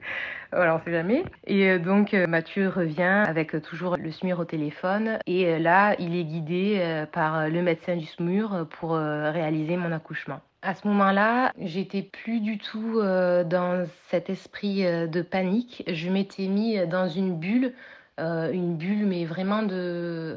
Voilà, 0.52 0.76
on 0.76 0.80
sait 0.80 0.92
jamais. 0.92 1.24
Et 1.46 1.70
euh, 1.70 1.78
donc, 1.78 2.12
Mathieu 2.12 2.68
revient 2.68 3.24
avec 3.26 3.60
toujours 3.62 3.96
le 3.96 4.10
SMUR 4.10 4.38
au 4.38 4.44
téléphone. 4.44 5.18
Et 5.26 5.58
là, 5.58 5.94
il 5.98 6.16
est 6.16 6.24
guidé 6.24 7.04
par 7.12 7.48
le 7.48 7.62
médecin 7.62 7.96
du 7.96 8.04
SMUR 8.04 8.66
pour 8.78 8.96
réaliser 8.96 9.76
mon 9.76 9.92
accouchement. 9.92 10.40
À 10.68 10.74
ce 10.74 10.86
moment-là, 10.88 11.54
j'étais 11.58 12.02
plus 12.02 12.40
du 12.40 12.58
tout 12.58 12.98
euh, 12.98 13.42
dans 13.42 13.86
cet 14.10 14.28
esprit 14.28 14.84
euh, 14.84 15.06
de 15.06 15.22
panique. 15.22 15.82
Je 15.86 16.10
m'étais 16.10 16.46
mis 16.46 16.86
dans 16.86 17.08
une 17.08 17.38
bulle, 17.38 17.72
euh, 18.20 18.52
une 18.52 18.76
bulle, 18.76 19.06
mais 19.06 19.24
vraiment 19.24 19.62
de. 19.62 20.36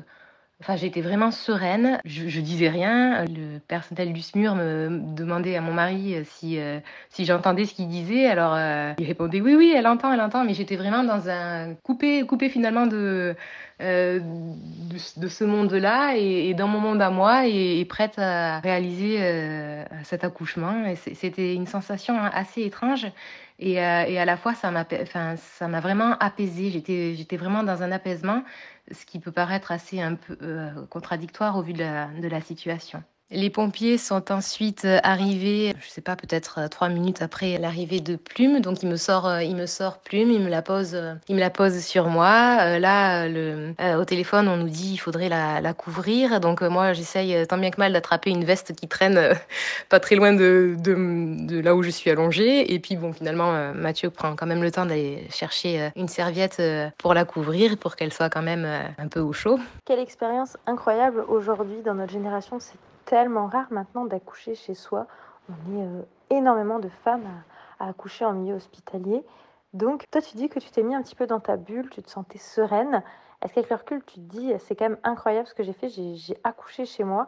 Enfin, 0.62 0.78
j'étais 0.78 1.02
vraiment 1.02 1.32
sereine. 1.32 2.00
Je, 2.06 2.40
disais 2.40 2.70
rien. 2.70 3.26
Le 3.26 3.60
personnel 3.60 4.14
du 4.14 4.22
SMUR 4.22 4.56
me 4.56 5.02
demandait 5.18 5.58
à 5.58 5.62
mon 5.62 5.74
mari 5.74 6.16
si, 6.24 6.60
si 7.10 7.26
j'entendais 7.26 7.66
ce 7.66 7.74
qu'il 7.74 7.90
disait. 7.90 8.28
Alors, 8.28 8.56
il 9.00 9.06
répondait 9.08 9.42
oui, 9.42 9.56
oui, 9.56 9.74
elle 9.76 9.88
entend, 9.88 10.14
elle 10.14 10.22
entend. 10.22 10.46
Mais 10.46 10.54
j'étais 10.54 10.76
vraiment 10.76 11.04
dans 11.04 11.30
un 11.30 11.74
coupé, 11.84 12.26
coupé 12.28 12.48
finalement 12.48 12.86
de, 12.86 13.36
euh, 13.82 14.20
de, 15.18 15.28
ce 15.28 15.44
monde-là 15.44 16.16
et, 16.16 16.54
dans 16.54 16.68
mon 16.68 16.80
monde 16.80 17.02
à 17.02 17.10
moi 17.10 17.48
et, 17.48 17.84
prête 17.86 18.20
à 18.20 18.60
réaliser 18.60 19.18
euh, 19.20 19.84
cet 20.04 20.24
accouchement. 20.24 20.94
C'était 20.96 21.56
une 21.56 21.66
sensation 21.66 22.18
assez 22.22 22.62
étrange 22.62 23.08
et, 23.60 23.80
euh, 23.80 24.22
à 24.22 24.26
la 24.26 24.38
fois 24.38 24.54
ça 24.54 24.70
m'a, 24.70 24.86
enfin, 25.02 25.36
vraiment 25.80 26.16
apaisée. 26.20 26.70
J'étais, 26.70 27.38
vraiment 27.38 27.64
dans 27.64 27.82
un 27.82 27.92
apaisement, 27.92 28.44
ce 28.92 29.06
qui 29.06 29.20
peut 29.20 29.32
paraître 29.32 29.72
assez 29.72 30.02
un 30.02 30.16
peu 30.16 30.38
contradictoire 30.90 31.58
au 31.58 31.62
vu 31.62 31.74
de 31.74 32.28
la 32.28 32.42
situation. 32.42 33.04
Les 33.34 33.50
pompiers 33.50 33.98
sont 33.98 34.30
ensuite 34.30 34.84
euh, 34.84 35.00
arrivés, 35.04 35.74
je 35.80 35.90
sais 35.90 36.02
pas, 36.02 36.18
peut-être 36.18 36.60
euh, 36.60 36.68
trois 36.68 36.90
minutes 36.90 37.22
après 37.22 37.58
l'arrivée 37.58 38.02
de 38.02 38.18
Plume. 38.18 38.60
Donc 38.60 38.84
il 38.84 38.90
me 38.90 38.98
sort, 38.98 39.26
euh, 39.26 39.42
il 39.42 39.56
me 39.56 39.68
sort 39.68 40.00
Plume, 40.00 40.32
il 40.32 40.42
me 40.42 40.50
la 40.50 40.62
pose, 40.62 41.02
il 41.30 41.36
me 41.36 41.40
la 41.40 41.50
pose 41.50 41.80
sur 41.80 42.08
moi. 42.08 42.78
Là, 42.78 43.28
au 43.98 44.04
téléphone, 44.04 44.50
on 44.50 44.58
nous 44.58 44.68
dit 44.68 44.92
il 44.92 44.98
faudrait 44.98 45.30
la, 45.30 45.74
couvrir. 45.74 46.42
Donc 46.42 46.62
moi, 46.62 46.92
j'essaye 46.92 47.48
tant 47.48 47.58
bien 47.58 47.72
que 47.72 47.80
mal 47.80 47.94
d'attraper 47.94 48.32
une 48.32 48.44
veste 48.44 48.76
qui 48.76 48.90
traîne 48.90 49.18
pas 49.90 50.02
très 50.02 50.16
loin 50.16 50.34
de, 50.34 50.76
de, 50.78 51.46
de, 51.48 51.62
là 51.62 51.74
où 51.74 51.84
je 51.84 51.90
suis 51.90 52.10
allongée. 52.10 52.74
Et 52.74 52.80
puis 52.80 52.98
bon, 52.98 53.14
finalement, 53.14 53.74
Mathieu 53.74 54.10
prend 54.10 54.36
quand 54.36 54.46
même 54.46 54.62
le 54.62 54.72
temps 54.72 54.86
d'aller 54.86 55.26
chercher 55.30 55.92
une 55.96 56.10
serviette 56.10 56.62
pour 56.98 57.14
la 57.14 57.24
couvrir, 57.24 57.78
pour 57.78 57.96
qu'elle 57.96 58.12
soit 58.12 58.30
quand 58.30 58.42
même 58.42 58.68
un 58.98 59.08
peu 59.08 59.22
au 59.22 59.32
chaud. 59.32 59.58
Quelle 59.86 60.00
expérience 60.00 60.58
incroyable 60.68 61.24
aujourd'hui 61.30 61.82
dans 61.86 61.94
notre 61.94 62.12
génération. 62.12 62.60
C'est 62.60 62.76
tellement 63.12 63.48
rare 63.48 63.68
maintenant 63.72 64.06
d'accoucher 64.06 64.56
chez 64.56 64.74
soi. 64.74 65.06
On 65.50 65.76
est 65.76 65.86
euh, 65.86 66.02
énormément 66.30 66.80
de 66.80 66.88
femmes 66.88 67.28
à, 67.78 67.90
accoucher 67.90 68.24
en 68.24 68.32
milieu 68.32 68.56
hospitalier. 68.56 69.22
Donc, 69.74 70.06
toi, 70.12 70.22
tu 70.22 70.38
dis 70.38 70.48
que 70.48 70.60
tu 70.60 70.72
t'es 70.72 70.82
mis 70.82 70.96
un 70.96 71.02
petit 71.02 71.16
peu 71.16 71.28
dans 71.28 71.42
ta 71.42 71.58
bulle, 71.58 71.90
tu 71.90 72.02
te 72.02 72.10
sentais 72.10 72.38
sereine. 72.38 73.04
Est-ce 73.42 73.54
qu'avec 73.54 73.70
le 73.70 73.76
recul, 73.76 74.04
tu 74.06 74.16
te 74.16 74.20
dis, 74.22 74.54
c'est 74.60 74.78
quand 74.78 74.88
même 74.88 75.00
incroyable 75.04 75.46
ce 75.46 75.54
que 75.54 75.64
j'ai 75.64 75.74
fait, 75.74 75.90
j'ai 75.90 76.38
accouché 76.46 76.86
chez 76.86 77.04
moi? 77.04 77.28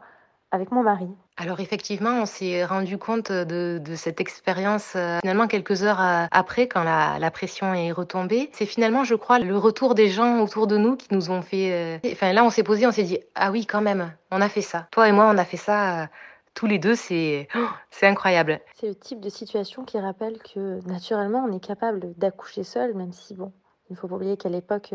Avec 0.54 0.72
mon 0.72 0.84
mari 0.84 1.10
alors 1.36 1.60
effectivement, 1.60 2.22
on 2.22 2.28
s'est 2.28 2.64
rendu 2.64 3.00
compte 3.00 3.32
de, 3.32 3.82
cette 3.96 4.22
expérience 4.22 4.94
euh, 4.96 5.18
finalement 5.22 5.48
quelques 5.48 5.82
heures 5.82 6.00
euh, 6.00 6.26
après, 6.30 6.68
quand 6.68 6.84
la, 6.84 7.32
pression 7.32 7.74
est 7.74 7.92
retombée. 7.92 8.52
C'est 8.54 8.68
finalement, 8.68 9.04
je 9.04 9.16
crois, 9.16 9.40
le 9.40 9.58
retour 9.58 9.96
des 9.96 10.10
gens 10.10 10.42
autour 10.42 10.68
de 10.68 10.78
nous 10.78 10.96
qui 10.96 11.08
nous 11.10 11.32
ont 11.32 11.42
fait... 11.42 12.00
Enfin 12.06 12.34
là, 12.34 12.44
on 12.44 12.52
s'est 12.52 12.62
posé, 12.62 12.86
on 12.86 12.92
s'est 12.92 13.02
dit, 13.02 13.18
ah 13.34 13.50
oui, 13.50 13.66
quand 13.66 13.82
même, 13.82 14.14
on 14.30 14.42
a 14.42 14.48
fait 14.48 14.62
ça. 14.62 14.88
Toi 14.92 15.10
et 15.10 15.12
moi, 15.12 15.28
on 15.34 15.38
a 15.40 15.44
fait 15.44 15.58
ça 15.58 16.08
tous 16.54 16.68
les 16.68 16.78
deux, 16.78 16.94
c'est 16.94 17.48
c'est 17.90 18.06
incroyable. 18.06 18.60
C'est 18.76 18.90
le 18.90 18.96
type 18.96 19.20
de 19.20 19.30
situation 19.30 19.86
qui 19.86 20.00
rappelle 20.00 20.38
que 20.38 20.88
naturellement, 20.88 21.44
on 21.44 21.52
est 21.52 21.66
capable 21.66 22.14
d'accoucher 22.16 22.64
seul, 22.64 22.94
même 22.94 23.12
si, 23.12 23.34
bon, 23.34 23.52
Il 23.90 23.94
ne 23.94 23.98
faut 23.98 24.08
pas 24.08 24.18
oublier 24.18 24.38
qu'à 24.38 24.50
l'époque, 24.50 24.94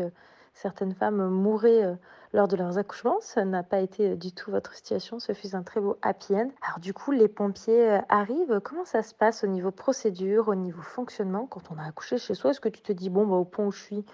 certaines 0.53 0.95
femmes 0.95 1.27
mouraient 1.27 1.97
lors 2.33 2.47
de 2.47 2.55
leurs 2.55 2.77
accouchements. 2.77 3.17
Ça 3.21 3.45
n'a 3.45 3.63
pas 3.63 3.79
été 3.79 4.15
du 4.15 4.31
tout 4.31 4.51
votre 4.51 4.73
situation. 4.73 5.19
Ce 5.19 5.33
fut 5.33 5.55
un 5.55 5.63
très 5.63 5.81
beau 5.81 5.97
happy 6.01 6.35
end. 6.35 6.49
Alors 6.65 6.79
du 6.79 6.93
coup, 6.93 7.11
les 7.11 7.27
pompiers 7.27 7.99
arrivent. 8.09 8.59
Comment 8.63 8.85
ça 8.85 9.03
se 9.03 9.13
passe 9.13 9.43
au 9.43 9.47
niveau 9.47 9.71
procédure, 9.71 10.47
au 10.47 10.55
niveau 10.55 10.81
fonctionnement 10.81 11.47
quand 11.47 11.71
on 11.71 11.77
a 11.77 11.83
accouché 11.83 12.17
chez 12.17 12.33
soi? 12.33 12.51
Est-ce 12.51 12.61
que 12.61 12.69
tu 12.69 12.81
te 12.81 12.91
dis, 12.91 13.09
bon, 13.09 13.25
bah, 13.25 13.35
au 13.35 13.45
point 13.45 13.65
où 13.65 13.71
je 13.71 13.81
suis, 13.81 14.05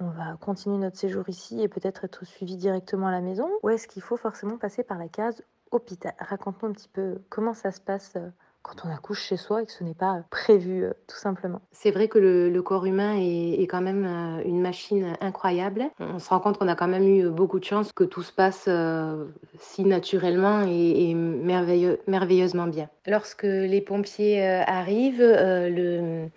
on 0.00 0.08
va 0.08 0.36
continuer 0.40 0.78
notre 0.78 0.96
séjour 0.96 1.28
ici 1.28 1.60
et 1.60 1.68
peut-être 1.68 2.04
être 2.04 2.24
suivi 2.24 2.56
directement 2.56 3.08
à 3.08 3.12
la 3.12 3.20
maison? 3.20 3.48
Ou 3.62 3.70
est-ce 3.70 3.86
qu'il 3.88 4.02
faut 4.02 4.16
forcément 4.16 4.56
passer 4.56 4.82
par 4.82 4.98
la 4.98 5.08
case 5.08 5.42
hôpital? 5.70 6.14
Raconte-nous 6.18 6.70
un 6.70 6.72
petit 6.72 6.88
peu 6.88 7.22
comment 7.28 7.54
ça 7.54 7.72
se 7.72 7.80
passe 7.80 8.14
quand 8.62 8.84
on 8.84 8.92
accouche 8.92 9.24
chez 9.24 9.36
soi 9.36 9.62
et 9.62 9.66
que 9.66 9.72
ce 9.72 9.84
n'est 9.84 9.94
pas 9.94 10.22
prévu, 10.30 10.84
euh, 10.84 10.92
tout 11.08 11.16
simplement. 11.16 11.60
C'est 11.72 11.90
vrai 11.90 12.08
que 12.08 12.18
le, 12.18 12.62
corps 12.62 12.86
humain 12.86 13.16
est, 13.18 13.66
quand 13.68 13.80
même 13.80 14.04
euh, 14.06 14.42
une 14.44 14.60
machine 14.60 15.16
incroyable. 15.20 15.84
On 15.98 16.18
se 16.18 16.28
rend 16.28 16.38
compte 16.40 16.58
qu'on 16.58 16.68
a 16.68 16.76
quand 16.76 16.88
même 16.88 17.06
eu 17.06 17.28
beaucoup 17.28 17.58
de 17.58 17.64
chance 17.64 17.92
que 17.92 18.04
tout 18.04 18.22
se 18.22 18.32
passe 18.32 18.66
euh, 18.68 19.26
si 19.58 19.84
naturellement 19.84 20.62
et, 20.62 21.14
merveilleusement 21.14 22.68
bien. 22.68 22.88
Lorsque 23.06 23.42
les 23.42 23.80
pompiers 23.80 24.44
arrivent, 24.44 25.22
le 25.22 26.28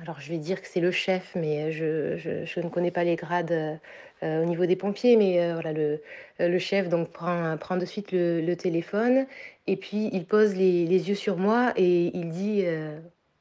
alors 0.00 0.18
je 0.18 0.30
vais 0.30 0.38
dire 0.38 0.60
que 0.60 0.66
c'est 0.66 0.80
le 0.80 0.90
chef, 0.90 1.32
mais 1.36 1.70
je, 1.70 2.16
je, 2.16 2.60
ne 2.60 2.68
connais 2.68 2.90
pas 2.90 3.04
les 3.04 3.14
grades 3.14 3.78
au 4.22 4.44
niveau 4.44 4.66
des 4.66 4.76
pompiers, 4.76 5.16
mais 5.16 5.52
voilà, 5.52 5.72
le, 5.72 6.00
le, 6.38 6.58
chef 6.58 6.88
donc 6.88 7.10
prend, 7.10 7.56
prend 7.58 7.76
de 7.76 7.84
suite 7.84 8.12
le, 8.12 8.54
téléphone 8.54 9.26
et 9.66 9.76
puis 9.76 10.10
il 10.12 10.26
pose 10.26 10.54
les, 10.54 10.86
les, 10.86 11.08
yeux 11.08 11.14
sur 11.14 11.36
moi 11.36 11.72
et 11.76 12.10
il 12.14 12.28
dit 12.28 12.64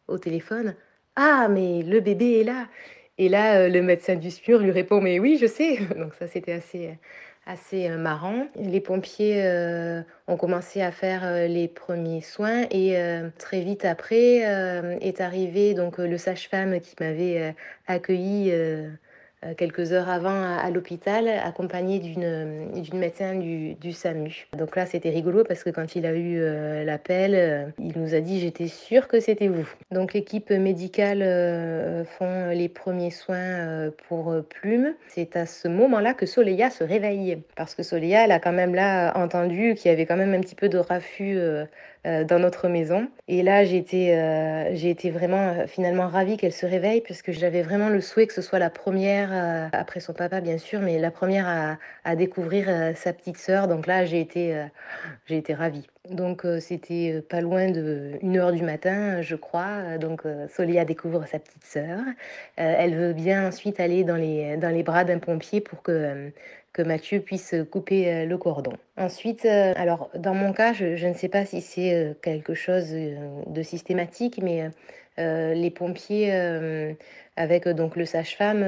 au 0.08 0.18
téléphone 0.18 0.76
Ah, 1.16 1.48
mais 1.50 1.84
le 1.84 2.00
bébé 2.00 2.42
est 2.42 2.44
là 2.44 2.68
Et 3.18 3.30
là, 3.30 3.70
le 3.70 3.82
médecin 3.82 4.16
du 4.16 4.32
SPUR 4.32 4.60
lui 4.60 4.72
répond 4.72 5.02
Mais 5.02 5.20
oui, 5.20 5.38
je 5.40 5.46
sais 5.46 5.78
Donc 5.98 6.14
ça, 6.16 6.28
c'était 6.28 6.54
assez 6.54 6.98
assez 7.46 7.90
euh, 7.90 7.98
marrant. 7.98 8.48
Les 8.56 8.82
pompiers 8.82 9.44
euh, 9.44 10.02
ont 10.28 10.38
commencé 10.38 10.82
à 10.82 10.92
faire 10.92 11.26
euh, 11.26 11.48
les 11.48 11.68
premiers 11.68 12.22
soins 12.22 12.66
et 12.72 12.96
très 13.38 13.62
vite 13.62 13.86
après 13.86 14.38
est 15.02 15.22
arrivé 15.22 15.74
donc 15.74 15.98
le 15.98 16.18
sage-femme 16.18 16.80
qui 16.80 16.96
m'avait 17.00 17.56
accueilli 17.88 18.52
euh, 18.52 18.90
quelques 19.58 19.92
heures 19.92 20.10
avant 20.10 20.44
à, 20.58 20.70
l'hôpital, 20.70 21.28
accompagné 21.28 22.00
d'une 22.00 22.70
médecin 22.94 23.36
du, 23.36 23.74
du, 23.76 23.92
SAMU. 23.92 24.48
Donc 24.58 24.76
là, 24.76 24.86
c'était 24.86 25.10
rigolo 25.10 25.44
parce 25.44 25.64
que 25.64 25.70
quand 25.70 25.96
il 25.96 26.06
a 26.06 26.14
eu 26.14 26.40
euh, 26.40 26.84
l'appel, 26.84 27.34
euh, 27.36 27.66
il 27.80 28.00
nous 28.00 28.14
a 28.14 28.20
dit 28.20 28.40
j'étais 28.40 28.68
sûre 28.68 29.08
que 29.08 29.20
c'était 29.20 29.48
vous. 29.48 29.68
Donc 29.92 30.14
l'équipe 30.14 30.52
médicale 30.52 31.22
font 32.06 32.50
les 32.50 32.70
premiers 32.70 33.12
soins 33.12 33.92
pour 34.08 34.34
Plume. 34.50 34.94
C'est 35.08 35.36
à 35.36 35.46
ce 35.46 35.68
moment-là 35.68 36.14
que 36.14 36.26
Soleya 36.26 36.70
se 36.70 36.84
réveille 36.84 37.42
parce 37.56 37.76
que 37.76 37.84
Soleya, 37.84 38.26
elle 38.26 38.32
a 38.32 38.40
quand 38.40 38.52
même 38.52 38.76
là 38.76 39.14
entendu 39.16 39.76
qu'il 39.76 39.90
y 39.90 39.94
avait 39.94 40.06
quand 40.06 40.18
même 40.18 40.34
un 40.34 40.42
petit 40.42 40.56
peu 40.56 40.70
de 40.70 40.78
raffut 40.78 41.38
euh, 41.38 41.66
dans 42.04 42.40
notre 42.40 42.68
maison. 42.68 43.08
Et 43.28 43.44
là, 43.44 43.64
j'ai 43.64 43.78
été, 43.78 44.18
euh, 44.18 44.76
j'ai 44.76 44.90
été 44.90 45.12
vraiment 45.12 45.50
euh, 45.50 45.68
finalement 45.68 46.08
ravie 46.08 46.36
qu'elle 46.36 46.52
se 46.52 46.66
réveille 46.66 47.02
puisque 47.02 47.32
j'avais 47.32 47.62
vraiment 47.62 47.90
le 47.90 48.02
souhait 48.02 48.26
que 48.26 48.34
ce 48.34 48.42
soit 48.42 48.60
la 48.60 48.70
première, 48.70 49.70
après 49.72 50.00
son 50.00 50.14
papa 50.14 50.42
bien 50.42 50.58
sûr, 50.58 50.80
mais 50.82 51.00
la 51.00 51.12
première 51.12 51.78
à, 52.04 52.16
découvrir 52.16 52.68
sa 52.96 53.14
petite 53.14 53.38
sœur. 53.38 53.68
Donc 53.68 53.88
là, 53.88 54.06
j'ai 54.06 54.20
été, 54.20 54.66
j'ai 55.26 55.38
été 55.38 55.54
ravie. 55.54 55.88
Donc 56.10 56.46
c'était 56.60 57.22
pas 57.30 57.42
loin 57.42 57.70
de 57.70 58.14
1 58.24 58.36
heure 58.36 58.52
du 58.52 58.64
matin, 58.64 59.22
je 59.22 59.36
crois. 59.36 59.98
Donc 60.00 60.24
Solia 60.50 60.86
découvre 60.86 61.26
sa 61.28 61.40
petite 61.40 61.64
sœur. 61.64 62.00
elle 62.56 62.96
veut 62.96 63.14
bien 63.14 63.48
ensuite 63.48 63.80
aller 63.80 64.04
dans 64.04 64.16
les, 64.16 64.58
dans 64.58 64.70
les 64.70 64.84
bras 64.84 65.04
d'un 65.04 65.20
pompier 65.20 65.62
pour 65.62 65.84
que 65.84 66.32
que 66.74 66.82
Mathieu 66.82 67.20
puisse 67.20 67.56
couper 67.70 68.12
euh, 68.12 68.26
le 68.26 68.38
cordon. 68.38 68.74
Ensuite, 68.98 69.46
euh, 69.46 69.74
alors 69.76 70.10
dans 70.16 70.34
mon 70.34 70.54
cas, 70.54 70.74
je, 70.74 71.06
ne 71.06 71.14
sais 71.14 71.28
pas 71.28 71.46
si 71.46 71.62
c'est 71.62 71.94
euh, 71.94 72.14
quelque 72.22 72.54
chose 72.54 72.92
de 72.92 73.64
systématique, 73.64 74.40
mais 74.42 74.70
les 75.54 75.72
pompiers 75.72 76.32
avec 77.38 77.68
donc 77.68 77.96
le 77.96 78.06
sage-femme 78.06 78.64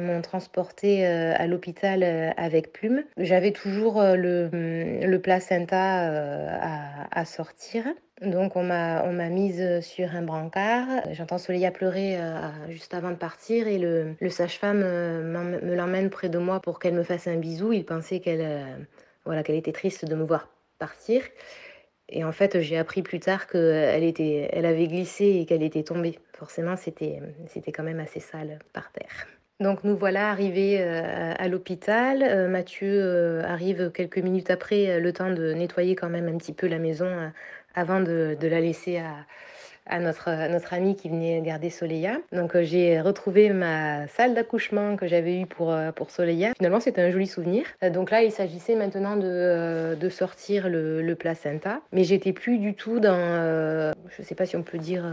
m'ont 0.00 0.22
transporté 0.22 1.06
à 1.06 1.46
l'hôpital 1.46 2.02
avec 2.36 2.72
Plume. 2.72 3.04
J'avais 3.16 3.52
toujours 3.52 4.02
le, 4.02 4.48
le 4.52 5.18
placenta 5.20 7.08
à 7.10 7.24
sortir. 7.24 7.84
Donc 8.22 8.54
on 8.54 8.62
m'a 8.62 9.02
on 9.04 9.12
m'a 9.12 9.28
mise 9.28 9.80
sur 9.80 10.14
un 10.14 10.22
brancard. 10.22 10.86
J'entends 11.12 11.38
Soleil 11.38 11.68
pleurer 11.72 12.16
euh, 12.16 12.48
juste 12.70 12.94
avant 12.94 13.10
de 13.10 13.16
partir 13.16 13.66
et 13.66 13.78
le, 13.78 14.14
le 14.20 14.30
sage-femme 14.30 14.82
euh, 14.84 15.22
me 15.60 15.74
l'emmène 15.74 16.10
près 16.10 16.28
de 16.28 16.38
moi 16.38 16.60
pour 16.60 16.78
qu'elle 16.78 16.94
me 16.94 17.02
fasse 17.02 17.26
un 17.26 17.36
bisou. 17.36 17.72
Il 17.72 17.84
pensait 17.84 18.20
qu'elle 18.20 18.40
euh, 18.40 18.76
voilà 19.24 19.42
qu'elle 19.42 19.56
était 19.56 19.72
triste 19.72 20.04
de 20.04 20.14
me 20.14 20.22
voir 20.22 20.48
partir. 20.78 21.22
Et 22.08 22.24
en 22.24 22.32
fait, 22.32 22.60
j'ai 22.60 22.76
appris 22.76 23.02
plus 23.02 23.20
tard 23.20 23.46
qu'elle 23.46 24.04
était 24.04 24.48
elle 24.52 24.66
avait 24.66 24.86
glissé 24.86 25.24
et 25.40 25.46
qu'elle 25.46 25.62
était 25.62 25.82
tombée. 25.82 26.18
Forcément, 26.34 26.76
c'était 26.76 27.20
c'était 27.48 27.72
quand 27.72 27.82
même 27.82 28.00
assez 28.00 28.20
sale 28.20 28.58
par 28.72 28.92
terre. 28.92 29.26
Donc 29.60 29.84
nous 29.84 29.96
voilà 29.96 30.30
arrivés 30.30 30.82
à 30.82 31.48
l'hôpital. 31.48 32.48
Mathieu 32.48 33.42
arrive 33.44 33.90
quelques 33.92 34.18
minutes 34.18 34.50
après, 34.50 35.00
le 35.00 35.12
temps 35.12 35.30
de 35.30 35.52
nettoyer 35.52 35.94
quand 35.94 36.10
même 36.10 36.28
un 36.28 36.36
petit 36.36 36.52
peu 36.52 36.66
la 36.66 36.78
maison 36.78 37.30
avant 37.74 38.00
de, 38.00 38.36
de 38.38 38.48
la 38.48 38.60
laisser 38.60 38.98
à, 38.98 39.14
à 39.86 40.00
notre, 40.00 40.48
notre 40.48 40.72
amie 40.72 40.96
qui 40.96 41.08
venait 41.08 41.40
garder 41.42 41.70
Soleya. 41.70 42.18
Donc 42.32 42.56
euh, 42.56 42.62
j'ai 42.62 43.00
retrouvé 43.00 43.50
ma 43.50 44.06
salle 44.08 44.34
d'accouchement 44.34 44.96
que 44.96 45.06
j'avais 45.06 45.40
eue 45.40 45.46
pour, 45.46 45.72
euh, 45.72 45.92
pour 45.92 46.10
Soleya. 46.10 46.52
Finalement, 46.56 46.80
c'était 46.80 47.02
un 47.02 47.10
joli 47.10 47.26
souvenir. 47.26 47.66
Euh, 47.82 47.90
donc 47.90 48.10
là, 48.10 48.22
il 48.22 48.32
s'agissait 48.32 48.76
maintenant 48.76 49.16
de, 49.16 49.94
de 49.94 50.08
sortir 50.08 50.68
le, 50.68 51.14
placenta. 51.14 51.80
Mais 51.92 52.02
j'étais 52.02 52.32
plus 52.32 52.58
du 52.58 52.74
tout 52.74 52.98
dans, 52.98 53.92
je 54.18 54.22
sais 54.22 54.34
pas 54.34 54.46
si 54.46 54.56
on 54.56 54.64
peut 54.64 54.78
dire, 54.78 55.04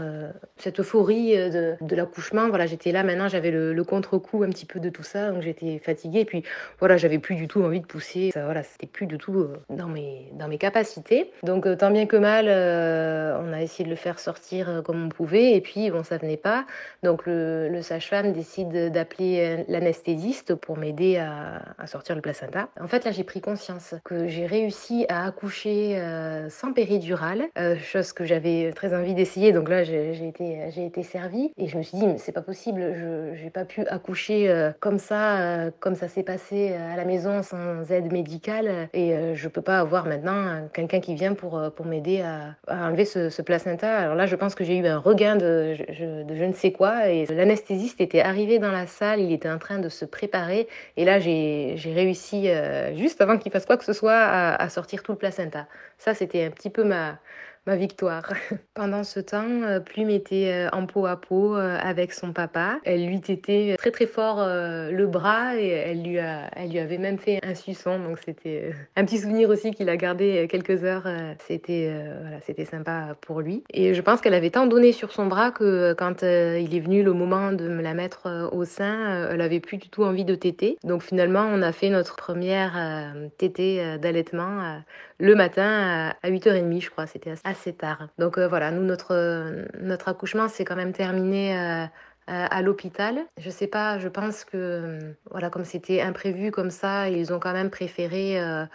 cette 0.56 0.80
euphorie 0.80 1.36
de, 1.36 1.76
de 1.80 1.96
l'accouchement. 1.96 2.48
Voilà, 2.48 2.66
j'étais 2.66 2.90
là 2.90 3.04
maintenant, 3.04 3.28
j'avais 3.28 3.52
le, 3.52 3.72
le 3.72 3.84
contre-coup 3.84 4.42
un 4.42 4.48
petit 4.48 4.66
peu 4.66 4.80
de 4.80 4.88
tout 4.88 5.04
ça. 5.04 5.30
Donc 5.30 5.42
j'étais 5.42 5.78
fatiguée. 5.78 6.20
Et 6.20 6.24
puis 6.24 6.42
voilà, 6.80 6.96
j'avais 6.96 7.20
plus 7.20 7.36
du 7.36 7.46
tout 7.46 7.62
envie 7.62 7.78
de 7.78 7.86
pousser. 7.86 8.32
Ça, 8.34 8.44
voilà, 8.44 8.64
c'était 8.64 8.88
plus 8.88 9.06
du 9.06 9.16
tout 9.16 9.46
dans 9.70 9.86
mes, 9.86 10.32
dans 10.32 10.48
mes 10.48 10.58
capacités. 10.58 11.30
Donc 11.44 11.68
tant 11.78 11.92
bien 11.92 12.06
que 12.06 12.16
mal, 12.16 12.46
on 12.48 13.52
a 13.52 13.62
essayé 13.62 13.84
de 13.84 13.90
le 13.90 13.96
faire 13.96 14.18
sortir 14.18 14.61
euh, 14.68 14.82
comme 14.82 15.06
on 15.06 15.08
pouvait. 15.08 15.52
Et 15.52 15.60
puis, 15.60 15.90
bon, 15.90 16.02
ça 16.02 16.16
venait 16.16 16.36
pas. 16.36 16.64
Donc, 17.02 17.22
le, 17.26 17.80
sage-femme 17.82 18.32
décide 18.32 18.92
d'appeler 18.92 19.40
euh, 19.40 19.64
l'anesthésiste 19.68 20.54
pour 20.54 20.76
m'aider 20.76 21.18
à, 21.18 21.86
sortir 21.86 22.14
le 22.14 22.22
placenta. 22.22 22.68
En 22.80 22.86
fait, 22.86 23.04
là, 23.04 23.10
j'ai 23.10 23.24
pris 23.24 23.40
conscience 23.40 23.94
que 24.04 24.28
j'ai 24.28 24.46
réussi 24.46 25.04
à 25.08 25.26
accoucher 25.26 25.98
euh, 25.98 26.48
sans 26.48 26.72
péridurale, 26.72 27.42
chose 27.82 28.12
que 28.12 28.24
j'avais 28.24 28.72
très 28.72 28.94
envie 28.94 29.14
d'essayer. 29.14 29.52
Donc 29.52 29.68
là, 29.68 29.82
j'ai 29.84 30.28
été, 30.28 31.02
servie. 31.02 31.52
Et 31.58 31.66
je 31.66 31.76
me 31.76 31.82
suis 31.82 31.98
dit, 31.98 32.06
mais 32.06 32.18
c'est 32.18 32.32
pas 32.32 32.42
possible, 32.42 32.94
je 32.94 33.42
n'ai 33.42 33.50
pas 33.50 33.64
pu 33.64 33.84
accoucher 33.86 34.70
comme 34.80 34.98
ça, 34.98 35.70
comme 35.80 35.96
ça 35.96 36.08
s'est 36.08 36.22
passé 36.22 36.72
à 36.72 36.96
la 36.96 37.04
maison 37.04 37.42
sans 37.42 37.90
aide 37.90 38.12
médicale. 38.12 38.88
Et 38.92 39.34
je 39.34 39.48
peux 39.48 39.62
pas 39.62 39.80
avoir 39.80 40.06
maintenant 40.06 40.68
quelqu'un 40.72 41.00
qui 41.00 41.14
vient 41.14 41.34
pour, 41.34 41.60
pour 41.74 41.86
m'aider 41.86 42.22
à, 42.22 42.56
enlever 42.68 43.04
ce, 43.04 43.28
ce 43.28 43.42
placenta. 43.42 43.98
Alors 43.98 44.14
là, 44.14 44.26
je 44.26 44.36
pense 44.36 44.51
que 44.54 44.64
j'ai 44.64 44.76
eu 44.76 44.86
un 44.86 44.98
regain 44.98 45.36
de 45.36 45.74
je, 45.90 46.44
ne 46.44 46.52
sais 46.52 46.72
quoi. 46.72 47.08
Et 47.08 47.26
l'anesthésiste 47.26 48.00
était 48.00 48.20
arrivé 48.20 48.58
dans 48.58 48.70
la 48.70 48.86
salle, 48.86 49.20
il 49.20 49.32
était 49.32 49.50
en 49.50 49.58
train 49.58 49.78
de 49.78 49.88
se 49.88 50.04
préparer. 50.04 50.68
Et 50.96 51.04
là, 51.04 51.18
j'ai 51.18 51.76
réussi, 51.94 52.48
euh, 52.48 52.94
juste 52.96 53.20
avant 53.20 53.38
qu'il 53.38 53.52
fasse 53.52 53.66
quoi 53.66 53.76
que 53.76 53.84
ce 53.84 53.92
soit, 53.92 54.12
à, 54.12 54.54
à 54.54 54.68
sortir 54.68 55.02
tout 55.02 55.12
le 55.12 55.18
placenta. 55.18 55.66
Ça, 55.98 56.14
c'était 56.14 56.44
un 56.44 56.50
petit 56.50 56.70
peu 56.70 56.84
ma, 56.84 57.18
ma 57.66 57.76
victoire. 57.76 58.32
Pendant 58.74 59.04
ce 59.04 59.20
temps, 59.20 59.62
euh, 59.62 59.78
Plume 59.78 60.10
était 60.10 60.50
euh, 60.52 60.68
en 60.72 60.86
peau 60.86 61.06
à 61.06 61.20
peau 61.20 61.54
euh, 61.54 61.78
avec 61.80 62.12
son 62.12 62.32
papa. 62.32 62.80
Elle 62.84 63.06
lui 63.06 63.20
tétait 63.20 63.76
très 63.78 63.90
très 63.90 64.06
fort 64.06 64.42
le 64.42 65.06
bras 65.06 65.56
et 65.56 65.68
elle 65.68 66.02
lui, 66.02 66.18
a, 66.18 66.50
elle 66.56 66.70
lui 66.70 66.78
avait 66.78 66.98
même 66.98 67.18
fait 67.18 67.38
un 67.44 67.54
suçon. 67.54 67.98
Donc 68.00 68.18
c'était 68.24 68.72
un 68.96 69.04
petit 69.04 69.18
souvenir 69.18 69.48
aussi 69.48 69.70
qu'il 69.70 69.88
a 69.88 69.96
gardé 69.96 70.46
quelques 70.50 70.84
heures. 70.84 71.06
C'était 71.46 71.92
voilà, 72.20 72.40
c'était 72.40 72.64
sympa 72.64 73.16
pour 73.20 73.40
lui. 73.40 73.62
Et 73.72 73.94
je 73.94 74.00
pense 74.02 74.20
qu'elle 74.20 74.34
avait 74.34 74.50
tant 74.50 74.66
donné 74.66 74.92
sur 74.92 75.12
son 75.12 75.26
bras 75.26 75.50
que 75.50 75.92
quand 75.94 76.22
il 76.22 76.74
est 76.74 76.80
venu 76.80 77.02
le 77.02 77.12
moment 77.12 77.52
de 77.52 77.68
me 77.68 77.82
la 77.82 77.94
mettre 77.94 78.50
au 78.52 78.64
sein, 78.64 79.28
elle 79.30 79.40
avait 79.40 79.60
plus 79.60 79.76
du 79.76 79.88
tout 79.88 80.04
envie 80.04 80.24
de 80.24 80.34
téter. 80.34 80.78
Donc 80.84 81.02
finalement, 81.02 81.46
on 81.52 81.62
a 81.62 81.72
fait 81.72 81.90
notre 81.90 82.16
première 82.16 83.14
tétée 83.38 83.98
d'allaitement 83.98 84.80
le 85.22 85.36
matin 85.36 86.12
à 86.22 86.30
8h30, 86.30 86.80
je 86.80 86.90
crois. 86.90 87.06
C'était 87.06 87.34
assez 87.44 87.72
tard. 87.72 88.08
Donc 88.18 88.38
euh, 88.38 88.48
voilà, 88.48 88.72
nous, 88.72 88.82
notre, 88.82 89.68
notre 89.80 90.08
accouchement 90.08 90.48
s'est 90.48 90.64
quand 90.64 90.74
même 90.74 90.92
terminé 90.92 91.56
euh, 91.56 91.86
à 92.26 92.62
l'hôpital. 92.62 93.20
Je 93.38 93.48
sais 93.48 93.68
pas, 93.68 93.98
je 93.98 94.08
pense 94.08 94.44
que, 94.44 95.14
voilà, 95.30 95.48
comme 95.48 95.64
c'était 95.64 96.00
imprévu 96.00 96.50
comme 96.50 96.70
ça, 96.70 97.08
ils 97.08 97.32
ont 97.32 97.38
quand 97.38 97.52
même 97.52 97.70
préféré. 97.70 98.40
Euh, 98.40 98.66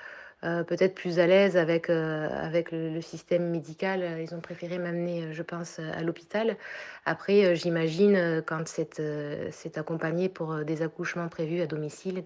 peut-être 0.63 0.93
plus 0.93 1.19
à 1.19 1.25
l'aise 1.25 1.57
avec, 1.57 1.89
avec 1.89 2.71
le, 2.71 3.01
système 3.01 3.49
médical. 3.49 4.21
Ils 4.21 4.35
ont 4.35 4.39
préféré 4.39 4.77
m'amener, 4.77 5.33
je 5.33 5.41
pense, 5.41 5.79
à 5.79 6.01
l'hôpital. 6.03 6.57
Après, 7.05 7.55
j'imagine, 7.55 8.43
quand 8.45 8.67
c'est 8.67 9.77
accompagné 9.77 10.29
pour 10.29 10.63
des 10.63 10.83
accouchements 10.83 11.27
prévus 11.27 11.61
à 11.61 11.67
domicile, 11.67 12.23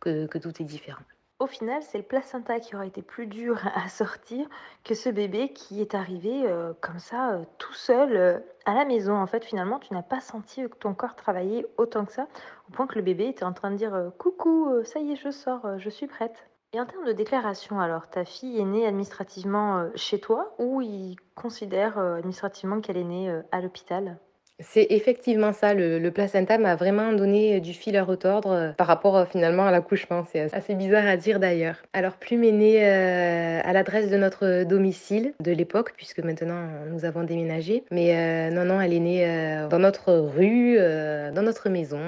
que, 0.00 0.26
que 0.26 0.38
tout 0.38 0.62
est 0.62 0.64
différent. 0.64 1.02
Au 1.38 1.46
final, 1.46 1.82
c'est 1.82 1.98
le 1.98 2.04
placenta 2.04 2.60
qui 2.60 2.74
aura 2.74 2.86
été 2.86 3.02
plus 3.02 3.26
dur 3.26 3.60
à 3.74 3.88
sortir 3.90 4.48
que 4.84 4.94
ce 4.94 5.10
bébé 5.10 5.52
qui 5.52 5.82
est 5.82 5.94
arrivé 5.94 6.46
euh, 6.46 6.72
comme 6.80 6.98
ça, 6.98 7.32
euh, 7.32 7.44
tout 7.58 7.74
seul 7.74 8.16
euh, 8.16 8.38
à 8.64 8.72
la 8.72 8.86
maison. 8.86 9.14
En 9.14 9.26
fait, 9.26 9.44
finalement, 9.44 9.78
tu 9.78 9.92
n'as 9.92 10.02
pas 10.02 10.20
senti 10.20 10.62
ton 10.80 10.94
corps 10.94 11.14
travaillait 11.14 11.66
autant 11.76 12.06
que 12.06 12.12
ça, 12.12 12.26
au 12.68 12.72
point 12.72 12.86
que 12.86 12.94
le 12.94 13.02
bébé 13.02 13.28
était 13.28 13.44
en 13.44 13.52
train 13.52 13.70
de 13.70 13.76
dire 13.76 14.12
Coucou, 14.18 14.82
ça 14.84 15.00
y 15.00 15.12
est, 15.12 15.16
je 15.16 15.30
sors, 15.30 15.78
je 15.78 15.90
suis 15.90 16.06
prête. 16.06 16.48
Et 16.72 16.80
en 16.80 16.86
termes 16.86 17.06
de 17.06 17.12
déclaration, 17.12 17.80
alors, 17.80 18.08
ta 18.08 18.24
fille 18.24 18.58
est 18.58 18.64
née 18.64 18.86
administrativement 18.86 19.90
chez 19.94 20.20
toi 20.20 20.54
ou 20.58 20.80
il 20.80 21.16
considère 21.34 21.98
administrativement 21.98 22.80
qu'elle 22.80 22.96
est 22.96 23.04
née 23.04 23.42
à 23.52 23.60
l'hôpital? 23.60 24.18
C'est 24.60 24.86
effectivement 24.90 25.52
ça, 25.52 25.74
le, 25.74 26.10
placenta 26.10 26.56
m'a 26.56 26.76
vraiment 26.76 27.12
donné 27.12 27.60
du 27.60 27.74
fil 27.74 27.96
à 27.96 28.04
retordre 28.04 28.50
euh, 28.52 28.72
par 28.72 28.86
rapport 28.86 29.16
euh, 29.16 29.24
finalement 29.26 29.66
à 29.66 29.70
l'accouchement. 29.70 30.24
C'est 30.32 30.54
assez 30.54 30.74
bizarre 30.74 31.06
à 31.06 31.16
dire 31.16 31.40
d'ailleurs. 31.40 31.76
Alors 31.92 32.14
Plume 32.14 32.44
est 32.44 32.52
née 32.52 32.86
euh, 32.86 33.60
à 33.62 33.72
l'adresse 33.74 34.10
de 34.10 34.16
notre 34.16 34.64
domicile 34.64 35.34
de 35.40 35.52
l'époque, 35.52 35.92
puisque 35.96 36.20
maintenant 36.20 36.68
nous 36.90 37.04
avons 37.04 37.24
déménagé. 37.24 37.84
Mais 37.90 38.50
non, 38.50 38.64
non, 38.64 38.80
elle 38.80 38.94
est 38.94 39.00
née 39.00 39.66
dans 39.68 39.78
notre 39.78 40.12
rue, 40.14 40.76
dans 40.78 41.42
notre 41.42 41.68
maison. 41.68 42.00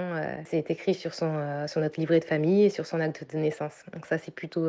c'est 0.44 0.70
écrit 0.70 0.94
sur, 0.94 1.14
son, 1.14 1.66
sur 1.66 1.80
notre 1.80 2.00
livret 2.00 2.20
de 2.20 2.24
famille 2.24 2.64
et 2.64 2.70
sur 2.70 2.86
son 2.86 3.00
acte 3.00 3.26
de 3.32 3.38
naissance. 3.38 3.84
Donc 3.92 4.06
ça 4.06 4.18
c'est 4.18 4.34
plutôt 4.34 4.66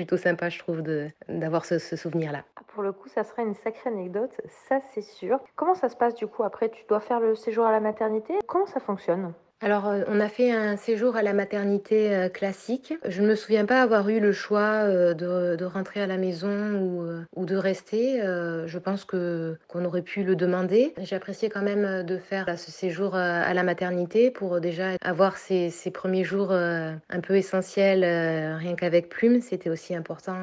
plutôt 0.00 0.16
sympa, 0.16 0.48
je 0.48 0.58
trouve, 0.58 0.82
d'avoir 1.28 1.66
ce, 1.66 1.78
souvenir-là. 1.78 2.42
Ah, 2.56 2.62
pour 2.68 2.82
le 2.82 2.90
coup, 2.90 3.10
ça 3.10 3.22
serait 3.22 3.42
une 3.42 3.52
sacrée 3.52 3.90
anecdote, 3.90 4.30
ça 4.48 4.80
c'est 4.94 5.02
sûr. 5.02 5.38
Comment 5.56 5.74
ça 5.74 5.90
se 5.90 5.96
passe 5.96 6.14
du 6.14 6.26
coup 6.26 6.42
après 6.42 6.70
Tu 6.70 6.86
dois 6.88 7.00
faire 7.00 7.20
le 7.20 7.34
séjour 7.34 7.66
à 7.66 7.70
la 7.70 7.80
maternité? 7.80 8.32
Comment 8.46 8.64
ça 8.64 8.80
fonctionne? 8.80 9.34
Alors, 9.62 9.88
euh, 9.88 10.04
on 10.08 10.20
a 10.20 10.28
fait 10.30 10.50
un 10.52 10.78
séjour 10.78 11.16
à 11.16 11.22
la 11.22 11.34
maternité 11.34 12.14
euh, 12.14 12.28
classique. 12.30 12.94
Je 13.06 13.20
ne 13.20 13.28
me 13.28 13.34
souviens 13.34 13.66
pas 13.66 13.82
avoir 13.82 14.08
eu 14.08 14.18
le 14.18 14.32
choix 14.32 14.86
euh, 14.86 15.12
de, 15.12 15.64
rentrer 15.66 16.00
à 16.00 16.06
la 16.06 16.16
maison 16.16 17.26
ou, 17.36 17.44
de 17.44 17.56
rester. 17.56 18.20
Je 18.20 18.78
pense 18.78 19.04
qu'on 19.04 19.84
aurait 19.84 20.02
pu 20.02 20.22
le 20.24 20.34
demander. 20.34 20.94
J'ai 20.98 21.16
apprécié 21.16 21.48
quand 21.48 21.62
même 21.62 22.04
de 22.04 22.16
faire 22.16 22.58
ce 22.58 22.70
séjour 22.70 23.14
à 23.14 23.52
la 23.52 23.62
maternité 23.62 24.30
pour 24.30 24.60
déjà 24.60 24.92
avoir 25.02 25.36
ces, 25.36 25.70
premiers 25.92 26.24
jours 26.24 26.52
un 26.52 27.20
peu 27.22 27.36
essentiels, 27.36 28.04
rien 28.04 28.74
qu'avec 28.74 29.08
Plume. 29.08 29.40
C'était 29.40 29.70
aussi 29.70 29.94
important, 29.94 30.36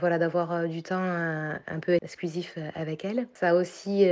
voilà, 0.00 0.18
d'avoir 0.18 0.66
du 0.68 0.82
temps 0.82 1.02
un 1.02 1.80
peu 1.80 1.98
exclusif 2.02 2.56
avec 2.74 3.04
elle. 3.04 3.26
Ça 3.34 3.50
a 3.50 3.54
aussi 3.54 4.06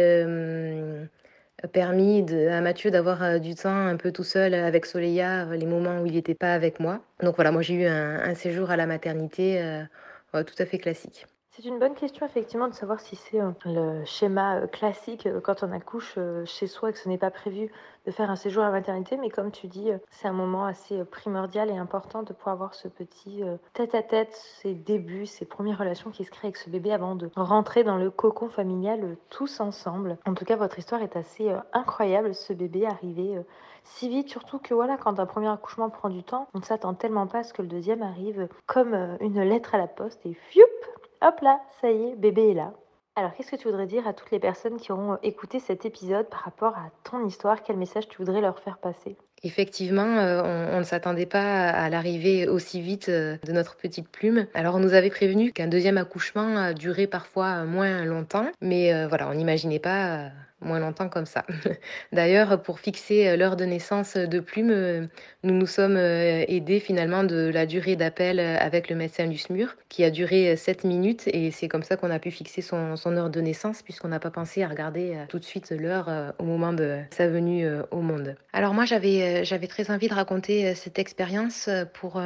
permis 1.67 2.25
à 2.51 2.61
Mathieu 2.61 2.91
d'avoir 2.91 3.23
euh, 3.23 3.39
du 3.39 3.55
temps 3.55 3.87
un 3.87 3.97
peu 3.97 4.13
tout 4.13 4.25
seul 4.25 4.55
avec 4.55 4.87
Soleil,a 4.87 5.47
euh, 5.47 5.57
les 5.57 5.67
moments 5.67 6.01
où 6.01 6.07
il 6.07 6.15
n'était 6.15 6.35
pas 6.35 6.53
avec 6.53 6.81
moi. 6.81 7.01
Donc 7.23 7.37
voilà, 7.37 7.53
moi 7.53 7.63
j'ai 7.63 7.75
eu 7.75 7.87
un, 7.87 8.35
séjour 8.35 8.71
à 8.71 8.77
la 8.77 8.87
maternité 8.87 9.61
euh, 9.63 9.85
tout 10.45 10.55
à 10.59 10.67
fait 10.67 10.79
classique. 10.79 11.27
C'est 11.57 11.65
une 11.65 11.79
bonne 11.79 11.95
question 11.95 12.27
effectivement 12.27 12.69
de 12.69 12.75
savoir 12.75 13.01
si 13.01 13.17
c'est 13.17 13.41
euh, 13.41 13.51
le 13.65 14.05
schéma 14.05 14.57
euh, 14.57 14.67
classique 14.67 15.25
euh, 15.25 15.41
quand 15.41 15.63
on 15.63 15.73
accouche 15.73 16.19
chez 16.45 16.67
soi 16.67 16.91
et 16.91 16.93
que 16.93 16.99
ce 16.99 17.09
n'est 17.09 17.17
pas 17.17 17.31
prévu 17.31 17.73
de 18.05 18.11
faire 18.11 18.31
un 18.31 18.37
séjour 18.37 18.63
à 18.63 18.71
maternité, 18.71 19.17
mais 19.17 19.31
comme 19.31 19.51
tu 19.51 19.67
dis, 19.67 19.89
c'est 20.11 20.29
un 20.29 20.35
moment 20.35 20.67
assez 20.67 21.03
primordial 21.07 21.71
et 21.71 21.77
important 21.79 22.23
de 22.23 22.35
pouvoir 22.35 22.53
avoir 22.53 22.75
ce 22.75 22.89
petit 22.89 23.43
tête-à-tête, 23.73 24.33
ces 24.33 24.75
débuts, 24.75 25.27
ces 25.27 25.45
premières 25.45 25.79
relations 25.79 26.11
qui 26.11 26.25
se 26.25 26.31
créent 26.31 26.49
avec 26.49 26.57
ce 26.57 26.71
bébé 26.71 26.93
avant 26.93 27.17
de 27.17 27.31
rentrer 27.35 27.83
dans 27.83 27.97
le 27.97 28.11
cocon 28.11 28.49
familial 28.49 29.17
tous 29.29 29.59
ensemble. 29.59 30.19
En 30.25 30.35
tout 30.35 30.45
cas, 30.45 30.55
votre 30.55 30.79
histoire 30.79 31.03
est 31.03 31.17
assez 31.17 31.51
incroyable, 31.73 32.35
ce 32.35 32.53
bébé 32.53 32.87
arrivé 32.87 33.41
si 33.83 34.09
vite, 34.09 34.29
surtout 34.29 34.59
que 34.59 34.75
voilà, 34.75 34.97
quand 34.97 35.19
un 35.19 35.27
premier 35.27 35.49
accouchement 35.49 35.91
prend 35.91 36.11
du 36.11 36.23
temps, 36.23 36.49
on 36.55 36.59
ne 36.59 36.65
s'attend 36.65 36.95
tellement 36.95 37.27
pas 37.27 37.39
à 37.39 37.43
ce 37.45 37.53
que 37.53 37.63
le 37.63 37.69
deuxième 37.69 38.03
arrive 38.03 38.49
comme 38.67 39.17
une 39.21 39.41
lettre 39.43 39.75
à 39.75 39.79
la 39.79 39.89
poste 39.89 40.25
et 40.27 40.35
fioup 40.35 40.63
Hop 41.23 41.41
là, 41.41 41.61
ça 41.81 41.91
y 41.91 42.11
est, 42.11 42.17
bébé 42.17 42.51
est 42.51 42.55
là. 42.55 42.73
Alors, 43.19 43.33
qu'est-ce 43.35 43.51
que 43.51 43.57
tu 43.57 43.69
voudrais 43.69 43.87
dire 43.87 44.07
à 44.07 44.13
toutes 44.13 44.31
les 44.31 44.39
personnes 44.39 44.77
qui 44.77 44.93
auront 44.93 45.17
écouté 45.23 45.59
cet 45.59 45.87
épisode 45.87 46.29
par 46.29 46.41
rapport 46.41 46.77
à 46.77 46.91
ton 47.03 47.27
histoire? 47.27 47.63
Quel 47.63 47.79
message 47.79 48.09
tu 48.09 48.19
voudrais 48.19 48.43
leur 48.43 48.59
faire 48.59 48.77
passer? 48.77 49.17
Effectivement, 49.43 50.19
euh, 50.19 50.75
on, 50.75 50.79
ne 50.79 50.83
s'attendait 50.83 51.25
pas 51.25 51.71
à 51.71 51.89
l'arrivée 51.89 52.47
aussi 52.47 52.83
vite 52.83 53.09
euh, 53.09 53.39
de 53.47 53.53
notre 53.53 53.77
petite 53.77 54.11
plume. 54.11 54.47
Alors 54.53 54.75
on 54.75 54.81
nous 54.81 54.93
avait 54.93 55.09
prévenu 55.09 55.53
qu'un 55.53 55.67
deuxième 55.67 55.97
accouchement 55.97 56.73
durait 56.73 57.07
parfois 57.07 57.65
moins 57.65 58.05
longtemps, 58.05 58.51
mais 58.61 58.93
euh, 58.93 59.09
voilà, 59.09 59.29
on 59.29 59.35
n'imaginait 59.35 59.79
pas 59.79 60.31
moins 60.61 60.79
longtemps 60.79 61.09
comme 61.09 61.27
ça. 61.27 61.45
D'ailleurs, 62.13 62.63
pour 62.63 62.81
fixer 62.81 63.29
euh, 63.29 63.37
l'heure 63.37 63.57
de 63.57 63.65
naissance 63.65 64.17
de 64.17 64.41
Plume, 64.41 64.71
euh, 64.71 65.07
nous 65.43 65.55
nous 65.55 65.67
sommes 65.67 65.97
euh, 65.97 66.45
aidés 66.49 66.81
finalement 66.81 67.25
de 67.25 67.51
la 67.53 67.67
durée 67.67 67.97
d'appel 67.97 68.41
avec 68.41 68.89
le 68.89 68.97
médecin 68.97 69.27
du 69.27 69.39
SMUR, 69.39 69.77
qui 69.89 70.05
a 70.05 70.11
duré 70.11 70.57
7 70.57 70.85
minutes, 70.85 71.25
et 71.27 71.51
c'est 71.51 71.69
comme 71.69 71.83
ça 71.83 71.97
qu'on 71.97 72.11
a 72.11 72.19
pu 72.19 72.31
fixer 72.31 72.63
son, 72.63 72.97
heure 73.07 73.31
de 73.31 73.41
naissance, 73.41 73.83
puisqu'on 73.83 74.09
n'a 74.09 74.21
pas 74.21 74.31
pensé 74.31 74.63
à 74.63 74.69
regarder 74.69 75.17
tout 75.29 75.39
de 75.39 75.45
suite 75.45 75.71
l'heure 75.71 76.35
au 76.39 76.45
moment 76.45 76.73
de 76.73 76.99
sa 77.11 77.29
venue 77.29 77.67
au 77.91 78.01
monde. 78.01 78.37
Alors 78.53 78.75
moi, 78.75 78.85
j'avais 78.85 79.67
très 79.69 79.91
envie 79.91 80.09
de 80.09 80.15
raconter 80.15 80.75
cette 80.75 80.99
expérience 80.99 81.69
pour 81.95 82.21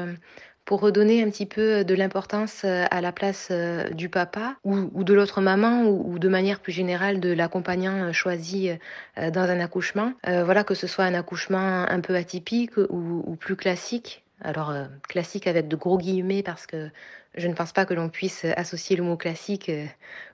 pour 0.70 0.82
redonner 0.82 1.20
un 1.20 1.30
petit 1.30 1.46
peu 1.46 1.82
de 1.82 1.94
l'importance 1.96 2.62
euh, 2.64 2.84
à 2.92 3.00
la 3.00 3.10
place 3.10 3.48
euh, 3.50 3.90
du 3.90 4.08
papa 4.08 4.54
ou, 4.62 5.02
de 5.02 5.14
l'autre 5.14 5.40
maman 5.40 5.82
ou, 5.82 6.20
de 6.20 6.28
manière 6.28 6.60
plus 6.60 6.70
générale 6.70 7.18
de 7.18 7.32
l'accompagnant 7.32 8.04
euh, 8.04 8.12
choisi 8.12 8.70
dans 9.16 9.50
un 9.50 9.58
accouchement. 9.58 10.12
voilà, 10.24 10.62
que 10.62 10.74
ce 10.74 10.86
soit 10.86 11.04
un 11.04 11.14
accouchement 11.14 11.86
un 11.88 12.00
peu 12.00 12.14
atypique 12.14 12.76
ou, 12.76 13.36
plus 13.40 13.56
classique. 13.56 14.22
Alors 14.42 14.72
classique 15.08 15.46
avec 15.46 15.68
de 15.68 15.76
gros 15.76 15.98
guillemets 15.98 16.42
parce 16.42 16.66
que 16.66 16.88
je 17.36 17.46
ne 17.46 17.54
pense 17.54 17.72
pas 17.72 17.84
que 17.84 17.94
l'on 17.94 18.08
puisse 18.08 18.44
associer 18.56 18.96
le 18.96 19.02
mot 19.02 19.16
classique 19.16 19.70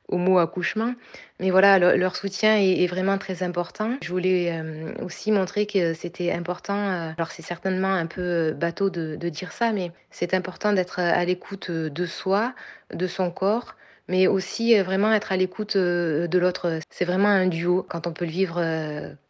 au 0.08 0.18
mot 0.18 0.38
accouchement. 0.38 0.94
Mais 1.40 1.50
voilà, 1.50 1.78
leur 1.78 2.16
soutien 2.16 2.56
est, 2.56 2.86
vraiment 2.86 3.18
très 3.18 3.42
important. 3.42 3.96
Je 4.02 4.10
voulais 4.10 4.52
euh, 4.52 4.92
aussi 5.02 5.32
montrer 5.32 5.66
que 5.66 5.94
c'était 5.94 6.32
important. 6.32 6.78
Euh, 6.78 7.12
alors 7.16 7.30
c'est 7.30 7.42
certainement 7.42 7.92
un 7.92 8.06
peu 8.06 8.52
bateau 8.52 8.90
de, 8.90 9.16
dire 9.28 9.52
ça, 9.52 9.72
mais 9.72 9.92
c'est 10.10 10.34
important 10.34 10.72
d'être 10.72 11.00
à 11.00 11.24
l'écoute 11.24 11.70
de 11.70 12.06
soi, 12.06 12.54
de 12.92 13.06
son 13.06 13.30
corps 13.30 13.74
mais 14.08 14.28
aussi 14.28 14.78
vraiment 14.82 15.12
être 15.12 15.32
à 15.32 15.36
l'écoute 15.36 15.76
de 15.76 16.38
l'autre. 16.38 16.78
C'est 16.90 17.04
vraiment 17.04 17.26
un 17.26 17.48
duo. 17.48 17.84
Quand 17.88 18.06
on 18.06 18.12
peut 18.12 18.24
le 18.24 18.30
vivre 18.30 18.62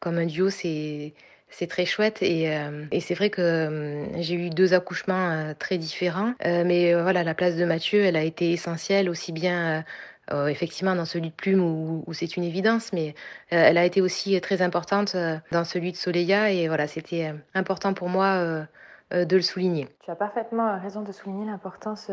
comme 0.00 0.18
un 0.18 0.26
duo, 0.26 0.50
c'est 0.50 1.14
c'est 1.48 1.68
très 1.68 1.87
chouette 1.87 2.22
et, 2.22 2.52
et 2.90 3.00
c'est 3.00 3.14
vrai 3.14 3.30
que 3.30 4.04
j'ai 4.16 4.35
eu 4.35 4.50
deux 4.50 4.74
accouchements 4.74 5.54
très 5.59 5.78
différents, 5.78 6.35
mais 6.44 6.94
voilà, 6.94 7.22
la 7.22 7.35
place 7.35 7.56
de 7.56 7.64
Mathieu, 7.64 8.02
elle 8.02 8.16
a 8.16 8.22
été 8.22 8.52
essentielle 8.52 9.09
aussi 9.09 9.32
bien 9.32 9.85
euh, 10.32 10.48
effectivement 10.48 10.96
dans 10.96 11.04
celui 11.04 11.30
de 11.30 11.35
Plume 11.35 11.62
où, 11.62 12.12
c'est 12.12 12.37
une 12.37 12.42
évidence, 12.42 12.92
mais 12.92 13.11
euh, 13.52 13.62
elle 13.62 13.78
a 13.78 13.85
été 13.85 14.00
aussi 14.00 14.40
très 14.40 14.61
importante 14.61 15.14
euh, 15.14 15.37
dans 15.52 15.64
celui 15.64 15.92
de 15.92 15.96
Soleia 15.96 16.50
et 16.50 16.66
voilà, 16.66 16.88
c'était 16.88 17.32
important 17.54 17.94
pour 17.94 18.09
moi 18.09 18.66
de 19.12 19.37
le 19.37 19.42
souligner. 19.42 19.88
Tu 20.02 20.11
as 20.11 20.16
parfaitement 20.16 20.80
raison 20.80 21.02
de 21.02 21.12
souligner 21.12 21.46
l'importance 21.46 22.11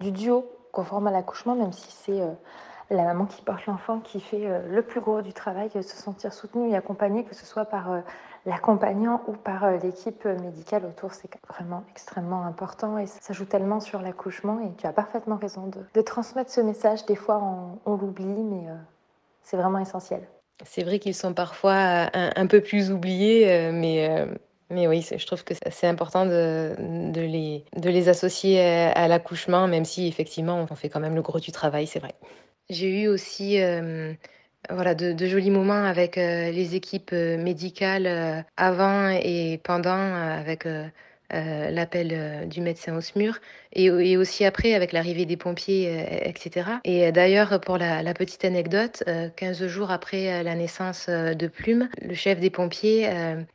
du 0.00 0.12
duo 0.12 0.48
conforme 0.70 1.08
à 1.08 1.10
l'accouchement, 1.10 1.56
même 1.56 1.72
si 1.72 1.90
c'est 1.90 2.22
la 2.90 3.04
maman 3.04 3.26
qui 3.26 3.42
porte 3.42 3.66
l'enfant 3.66 4.00
qui 4.00 4.20
fait 4.20 4.48
le 4.68 4.82
plus 4.82 5.00
gros 5.00 5.20
du 5.20 5.32
travail, 5.32 5.70
se 5.70 5.82
sentir 5.82 6.32
soutenue 6.32 6.70
et 6.70 6.76
accompagnée, 6.76 7.24
que 7.24 7.34
ce 7.34 7.44
soit 7.44 7.66
par 7.66 8.02
l'accompagnant 8.48 9.22
ou 9.26 9.32
par 9.32 9.64
euh, 9.64 9.76
l'équipe 9.82 10.24
médicale 10.24 10.84
autour, 10.86 11.12
c'est 11.12 11.30
vraiment 11.48 11.84
extrêmement 11.90 12.44
important 12.44 12.98
et 12.98 13.06
ça 13.06 13.32
joue 13.32 13.44
tellement 13.44 13.80
sur 13.80 14.00
l'accouchement 14.00 14.60
et 14.60 14.74
tu 14.76 14.86
as 14.86 14.92
parfaitement 14.92 15.36
raison 15.36 15.70
de, 15.94 16.02
transmettre 16.02 16.50
ce 16.50 16.60
message. 16.60 17.04
Des 17.06 17.16
fois, 17.16 17.42
on, 17.84 17.96
l'oublie, 17.96 18.24
mais 18.24 18.68
euh, 18.68 18.74
c'est 19.42 19.56
vraiment 19.56 19.78
essentiel. 19.78 20.22
C'est 20.64 20.82
vrai 20.82 20.98
qu'ils 20.98 21.14
sont 21.14 21.34
parfois 21.34 22.08
un, 22.14 22.46
peu 22.46 22.60
plus 22.60 22.90
oubliés, 22.90 23.48
euh, 23.48 23.70
mais, 23.72 24.26
mais 24.70 24.88
oui, 24.88 25.06
je 25.16 25.24
trouve 25.24 25.44
que 25.44 25.54
c'est 25.70 25.86
important 25.86 26.26
de, 26.26 26.74
les, 27.14 27.64
de 27.76 27.90
les 27.90 28.08
associer 28.08 28.60
à, 28.60 29.06
l'accouchement, 29.06 29.68
même 29.68 29.84
si 29.84 30.08
effectivement 30.08 30.66
on 30.68 30.74
fait 30.74 30.88
quand 30.88 31.00
même 31.00 31.14
le 31.14 31.22
gros 31.22 31.38
du 31.38 31.52
travail, 31.52 31.86
c'est 31.86 32.00
vrai. 32.00 32.14
J'ai 32.70 33.02
eu 33.02 33.08
aussi 33.08 33.58
voilà, 34.70 34.94
de, 34.94 35.26
jolis 35.26 35.50
moments 35.50 35.84
avec 35.84 36.18
euh, 36.18 36.50
les 36.50 36.74
équipes 36.74 37.12
euh, 37.12 37.38
médicales 37.38 38.06
euh, 38.06 38.42
avant 38.56 39.08
et 39.10 39.58
pendant, 39.64 39.90
avec 40.14 40.66
euh, 41.34 41.70
l'appel 41.70 42.08
euh, 42.12 42.46
du 42.46 42.62
médecin 42.62 42.96
au 42.96 43.02
SMUR 43.02 43.38
et, 43.74 44.16
aussi 44.16 44.46
après 44.46 44.72
avec 44.72 44.92
l'arrivée 44.92 45.26
des 45.26 45.36
pompiers, 45.36 45.88
euh, 45.90 46.18
etc. 46.22 46.70
Et 46.84 47.12
d'ailleurs, 47.12 47.60
pour 47.60 47.76
la, 47.76 48.02
petite 48.14 48.46
anecdote, 48.46 49.04
15 49.36 49.66
jours 49.66 49.90
après 49.90 50.42
la 50.42 50.54
naissance 50.54 51.08
de 51.08 51.46
Plume, 51.46 51.90
le 52.02 52.14
chef 52.14 52.40
des 52.40 52.48
pompiers 52.48 53.08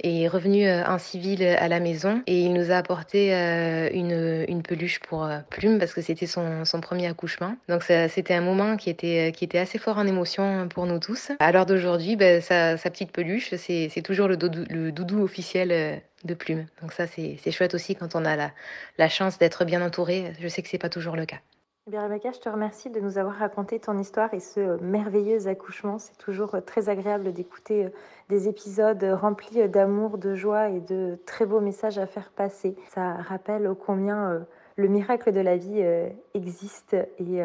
est 0.03 0.27
revenu 0.27 0.69
en 0.69 0.97
civil 0.99 1.43
à 1.43 1.67
la 1.67 1.79
maison 1.79 2.21
et 2.27 2.39
il 2.41 2.53
nous 2.53 2.71
a 2.71 2.75
apporté 2.75 3.33
une, 3.33 4.61
peluche 4.61 4.99
pour 4.99 5.27
Plume 5.49 5.79
parce 5.79 5.93
que 5.93 6.01
c'était 6.01 6.27
son, 6.27 6.63
premier 6.81 7.07
accouchement. 7.07 7.57
Donc 7.67 7.83
c'était 7.83 8.35
un 8.35 8.41
moment 8.41 8.77
qui 8.77 8.89
était, 8.91 9.57
assez 9.57 9.79
fort 9.79 9.97
en 9.97 10.05
émotion 10.05 10.67
pour 10.69 10.85
nous 10.85 10.99
tous. 10.99 11.31
À 11.39 11.51
l'heure 11.51 11.65
d'aujourd'hui, 11.65 12.15
ben, 12.15 12.39
sa, 12.39 12.77
petite 12.77 13.11
peluche, 13.11 13.55
c'est 13.55 14.01
toujours 14.03 14.27
le 14.27 14.37
doudou 14.37 15.23
officiel 15.23 16.01
de 16.23 16.33
plumes. 16.33 16.65
Donc 16.81 16.91
ça, 16.93 17.07
c'est 17.07 17.51
chouette 17.51 17.73
aussi 17.73 17.95
quand 17.95 18.15
on 18.15 18.25
a 18.25 18.35
la, 18.35 18.51
la 18.97 19.09
chance 19.09 19.37
d'être 19.37 19.65
bien 19.65 19.85
entouré. 19.85 20.33
Je 20.39 20.47
sais 20.47 20.61
que 20.61 20.69
c'est 20.69 20.77
pas 20.77 20.89
toujours 20.89 21.15
le 21.15 21.25
cas. 21.25 21.39
Eh 21.85 21.91
bien, 21.91 22.01
Rebecca, 22.03 22.31
je 22.31 22.39
te 22.39 22.47
remercie 22.47 22.89
de 22.89 23.01
nous 23.01 23.17
avoir 23.17 23.35
raconté 23.35 23.77
ton 23.77 23.97
histoire 23.99 24.33
et 24.33 24.39
ce 24.39 24.81
merveilleux 24.81 25.47
accouchement. 25.47 25.99
C'est 25.99 26.17
toujours 26.17 26.55
très 26.65 26.87
agréable 26.87 27.33
d'écouter 27.33 27.85
euh, 27.85 27.89
des 28.29 28.47
épisodes 28.47 29.03
remplis 29.03 29.67
d'amour, 29.67 30.17
de 30.17 30.33
joie 30.33 30.69
et 30.69 30.79
de 30.79 31.19
très 31.25 31.45
beaux 31.45 31.59
messages 31.59 31.97
à 31.97 32.07
faire 32.07 32.31
passer. 32.31 32.77
Ça 32.87 33.15
rappelle 33.15 33.67
au 33.67 33.75
combien 33.75 34.31
euh, 34.31 34.39
le 34.77 34.87
miracle 34.87 35.33
de 35.33 35.41
la 35.41 35.57
vie 35.57 35.81
euh, 35.81 36.07
existe 36.33 36.95
et 37.19 37.43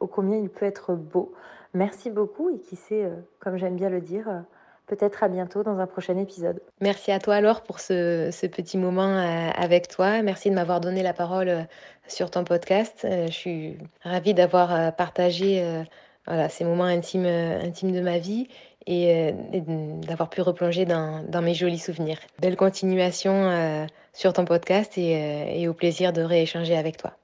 au 0.00 0.06
combien 0.06 0.36
il 0.36 0.50
peut 0.50 0.66
être 0.66 0.94
beau. 0.94 1.32
Merci 1.72 2.10
beaucoup 2.10 2.50
et 2.50 2.58
qui 2.58 2.76
sait, 2.76 3.10
comme 3.40 3.56
j'aime 3.56 3.76
bien 3.76 3.88
le 3.88 4.02
dire, 4.02 4.44
peut-être 4.88 5.22
à 5.22 5.28
bientôt 5.28 5.62
dans 5.62 5.78
un 5.78 5.86
prochain 5.86 6.16
épisode. 6.16 6.60
Merci 6.80 7.12
à 7.12 7.20
toi 7.20 7.36
alors 7.36 7.62
pour 7.62 7.78
ce, 7.78 8.30
petit 8.48 8.78
moment 8.78 9.18
euh, 9.18 9.50
avec 9.54 9.88
toi. 9.88 10.22
Merci 10.22 10.50
de 10.50 10.54
m'avoir 10.54 10.80
donné 10.80 11.02
la 11.02 11.12
parole 11.12 11.48
euh, 11.48 11.62
sur 12.08 12.30
ton 12.30 12.44
podcast. 12.44 13.04
Euh, 13.04 13.26
je 13.26 13.32
suis 13.32 13.78
ravie 14.02 14.34
d'avoir 14.34 14.94
partagé 14.96 15.64
ces 16.48 16.64
moments 16.64 16.84
intimes, 16.84 17.26
intimes 17.26 17.92
de 17.92 18.00
ma 18.00 18.18
vie 18.18 18.48
et, 18.86 19.32
d'avoir 20.06 20.30
pu 20.30 20.40
replonger 20.42 20.84
dans, 20.84 21.42
mes 21.42 21.54
jolis 21.54 21.78
souvenirs. 21.78 22.18
Belle 22.40 22.56
continuation 22.56 23.86
sur 24.12 24.32
ton 24.32 24.44
podcast 24.44 24.96
et 24.96 25.68
au 25.68 25.74
plaisir 25.74 26.12
de 26.12 26.22
rééchanger 26.22 26.76
avec 26.76 26.96
toi. 26.96 27.12